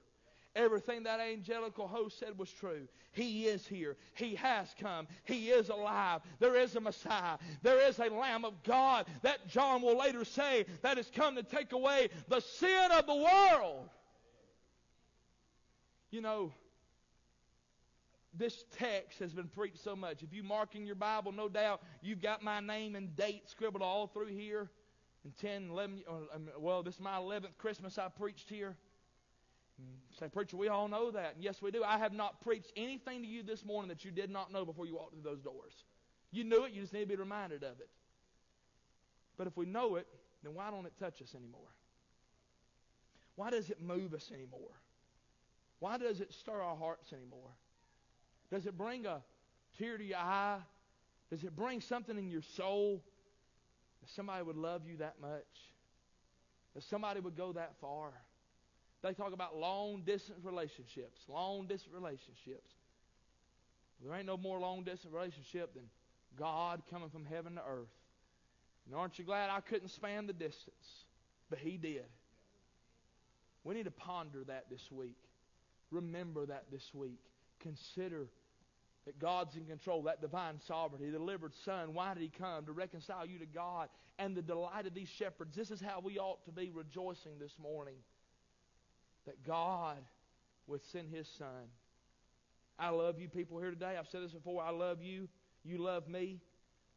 Everything 0.56 1.02
that 1.02 1.18
angelical 1.18 1.88
host 1.88 2.18
said 2.18 2.38
was 2.38 2.50
true. 2.50 2.86
He 3.10 3.46
is 3.46 3.66
here. 3.66 3.96
He 4.14 4.36
has 4.36 4.72
come. 4.80 5.08
He 5.24 5.48
is 5.48 5.68
alive. 5.68 6.20
There 6.38 6.54
is 6.54 6.76
a 6.76 6.80
Messiah. 6.80 7.38
There 7.62 7.80
is 7.88 7.98
a 7.98 8.08
Lamb 8.08 8.44
of 8.44 8.62
God 8.62 9.06
that 9.22 9.48
John 9.48 9.82
will 9.82 9.98
later 9.98 10.24
say 10.24 10.66
that 10.82 10.96
has 10.96 11.10
come 11.10 11.34
to 11.34 11.42
take 11.42 11.72
away 11.72 12.08
the 12.28 12.40
sin 12.40 12.92
of 12.92 13.06
the 13.06 13.16
world. 13.16 13.88
You 16.12 16.20
know, 16.20 16.52
this 18.32 18.64
text 18.78 19.18
has 19.18 19.32
been 19.32 19.48
preached 19.48 19.82
so 19.82 19.96
much. 19.96 20.22
If 20.22 20.32
you 20.32 20.44
mark 20.44 20.76
in 20.76 20.86
your 20.86 20.94
Bible, 20.94 21.32
no 21.32 21.48
doubt 21.48 21.82
you've 22.00 22.22
got 22.22 22.42
my 22.44 22.60
name 22.60 22.94
and 22.94 23.16
date 23.16 23.48
scribbled 23.48 23.82
all 23.82 24.06
through 24.06 24.28
here. 24.28 24.70
In 25.24 25.32
10, 25.40 25.70
11, 25.70 26.02
um, 26.08 26.48
well, 26.58 26.82
this 26.82 26.96
is 26.96 27.00
my 27.00 27.16
11th 27.16 27.56
Christmas 27.58 27.98
I 27.98 28.08
preached 28.08 28.48
here. 28.48 28.76
Mm. 29.80 30.18
Say, 30.18 30.28
preacher, 30.28 30.56
we 30.56 30.68
all 30.68 30.88
know 30.88 31.10
that. 31.10 31.34
And 31.34 31.44
yes, 31.44 31.60
we 31.60 31.70
do. 31.70 31.82
I 31.82 31.98
have 31.98 32.12
not 32.12 32.40
preached 32.40 32.72
anything 32.76 33.22
to 33.22 33.28
you 33.28 33.42
this 33.42 33.64
morning 33.64 33.88
that 33.88 34.04
you 34.04 34.10
did 34.10 34.30
not 34.30 34.52
know 34.52 34.64
before 34.64 34.86
you 34.86 34.94
walked 34.94 35.12
through 35.12 35.22
those 35.22 35.40
doors. 35.40 35.84
You 36.30 36.44
knew 36.44 36.64
it, 36.64 36.72
you 36.72 36.82
just 36.82 36.92
need 36.92 37.00
to 37.00 37.06
be 37.06 37.16
reminded 37.16 37.62
of 37.62 37.80
it. 37.80 37.88
But 39.36 39.46
if 39.46 39.56
we 39.56 39.66
know 39.66 39.96
it, 39.96 40.06
then 40.42 40.54
why 40.54 40.70
don't 40.70 40.86
it 40.86 40.92
touch 40.98 41.20
us 41.22 41.34
anymore? 41.34 41.60
Why 43.36 43.50
does 43.50 43.70
it 43.70 43.80
move 43.82 44.14
us 44.14 44.30
anymore? 44.32 44.70
Why 45.80 45.98
does 45.98 46.20
it 46.20 46.32
stir 46.32 46.60
our 46.60 46.76
hearts 46.76 47.12
anymore? 47.12 47.50
Does 48.50 48.66
it 48.66 48.78
bring 48.78 49.06
a 49.06 49.22
tear 49.78 49.98
to 49.98 50.04
your 50.04 50.18
eye? 50.18 50.58
Does 51.30 51.42
it 51.42 51.56
bring 51.56 51.80
something 51.80 52.16
in 52.16 52.30
your 52.30 52.42
soul? 52.42 53.02
That 54.00 54.10
somebody 54.10 54.44
would 54.44 54.56
love 54.56 54.82
you 54.86 54.98
that 54.98 55.16
much? 55.20 55.42
That 56.74 56.84
somebody 56.84 57.20
would 57.20 57.36
go 57.36 57.52
that 57.52 57.74
far? 57.80 58.12
They 59.04 59.12
talk 59.12 59.34
about 59.34 59.54
long 59.54 60.00
distance 60.06 60.38
relationships. 60.42 61.20
Long 61.28 61.66
distance 61.66 61.92
relationships. 61.94 62.72
There 64.02 64.14
ain't 64.14 64.24
no 64.24 64.38
more 64.38 64.58
long 64.58 64.82
distance 64.82 65.12
relationship 65.12 65.74
than 65.74 65.84
God 66.38 66.80
coming 66.90 67.10
from 67.10 67.26
heaven 67.26 67.56
to 67.56 67.60
earth. 67.60 67.92
And 68.86 68.94
aren't 68.96 69.18
you 69.18 69.26
glad 69.26 69.50
I 69.50 69.60
couldn't 69.60 69.90
span 69.90 70.26
the 70.26 70.32
distance? 70.32 71.04
But 71.50 71.58
He 71.58 71.76
did. 71.76 72.06
We 73.62 73.74
need 73.74 73.84
to 73.84 73.90
ponder 73.90 74.42
that 74.44 74.70
this 74.70 74.90
week. 74.90 75.18
Remember 75.90 76.46
that 76.46 76.64
this 76.72 76.94
week. 76.94 77.20
Consider 77.60 78.28
that 79.04 79.18
God's 79.18 79.54
in 79.54 79.66
control, 79.66 80.04
that 80.04 80.22
divine 80.22 80.58
sovereignty, 80.66 81.10
the 81.10 81.18
delivered 81.18 81.52
Son. 81.66 81.92
Why 81.92 82.14
did 82.14 82.22
He 82.22 82.30
come? 82.30 82.64
To 82.64 82.72
reconcile 82.72 83.26
you 83.26 83.38
to 83.38 83.46
God 83.46 83.90
and 84.18 84.34
the 84.34 84.40
delight 84.40 84.86
of 84.86 84.94
these 84.94 85.10
shepherds. 85.10 85.54
This 85.54 85.70
is 85.70 85.82
how 85.82 86.00
we 86.02 86.18
ought 86.18 86.42
to 86.46 86.52
be 86.52 86.70
rejoicing 86.70 87.38
this 87.38 87.52
morning 87.60 87.96
that 89.26 89.44
God 89.46 89.98
would 90.66 90.84
send 90.92 91.10
His 91.10 91.28
Son. 91.38 91.68
I 92.78 92.88
love 92.90 93.18
you 93.18 93.28
people 93.28 93.58
here 93.58 93.70
today. 93.70 93.96
I've 93.98 94.08
said 94.08 94.22
this 94.22 94.32
before. 94.32 94.62
I 94.62 94.70
love 94.70 95.02
you. 95.02 95.28
You 95.64 95.78
love 95.78 96.08
me. 96.08 96.40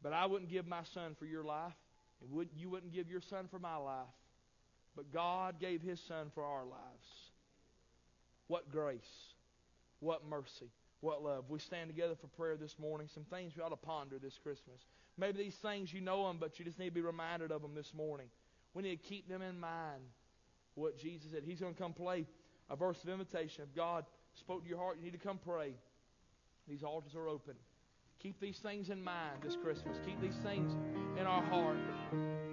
But 0.02 0.12
I 0.12 0.26
wouldn't 0.26 0.50
give 0.50 0.66
my 0.66 0.82
son 0.94 1.16
for 1.18 1.26
your 1.26 1.44
life. 1.44 1.72
And 2.20 2.30
would, 2.32 2.48
you 2.56 2.68
wouldn't 2.68 2.92
give 2.92 3.08
your 3.08 3.20
son 3.20 3.46
for 3.50 3.58
my 3.58 3.76
life. 3.76 4.06
But 4.96 5.12
God 5.12 5.60
gave 5.60 5.80
His 5.80 6.00
Son 6.00 6.32
for 6.34 6.44
our 6.44 6.64
lives. 6.64 7.08
What 8.48 8.72
grace. 8.72 8.98
What 10.00 10.26
mercy. 10.28 10.72
What 11.00 11.22
love. 11.22 11.44
We 11.48 11.60
stand 11.60 11.88
together 11.88 12.16
for 12.20 12.26
prayer 12.26 12.56
this 12.56 12.76
morning. 12.80 13.08
Some 13.14 13.24
things 13.24 13.52
we 13.56 13.62
ought 13.62 13.68
to 13.68 13.76
ponder 13.76 14.18
this 14.18 14.38
Christmas. 14.42 14.80
Maybe 15.16 15.38
these 15.38 15.54
things 15.54 15.92
you 15.92 16.00
know 16.00 16.26
them, 16.26 16.38
but 16.40 16.58
you 16.58 16.64
just 16.64 16.80
need 16.80 16.86
to 16.86 16.94
be 16.94 17.00
reminded 17.00 17.52
of 17.52 17.62
them 17.62 17.76
this 17.76 17.92
morning. 17.94 18.26
We 18.74 18.82
need 18.82 19.00
to 19.00 19.08
keep 19.08 19.28
them 19.28 19.42
in 19.42 19.60
mind 19.60 20.02
what 20.78 20.98
Jesus 20.98 21.30
said. 21.32 21.42
He's 21.44 21.60
going 21.60 21.74
to 21.74 21.80
come 21.80 21.92
play 21.92 22.26
a 22.70 22.76
verse 22.76 22.98
of 23.02 23.08
invitation. 23.08 23.64
If 23.68 23.74
God 23.74 24.04
spoke 24.34 24.62
to 24.62 24.68
your 24.68 24.78
heart, 24.78 24.96
you 24.98 25.04
need 25.04 25.18
to 25.18 25.18
come 25.18 25.38
pray. 25.38 25.74
These 26.68 26.82
altars 26.82 27.14
are 27.14 27.28
open. 27.28 27.54
Keep 28.22 28.40
these 28.40 28.58
things 28.58 28.90
in 28.90 29.02
mind 29.02 29.42
this 29.42 29.56
Christmas. 29.62 29.96
Keep 30.04 30.20
these 30.20 30.38
things 30.42 30.72
in 31.18 31.26
our 31.26 31.42
heart. 31.42 32.47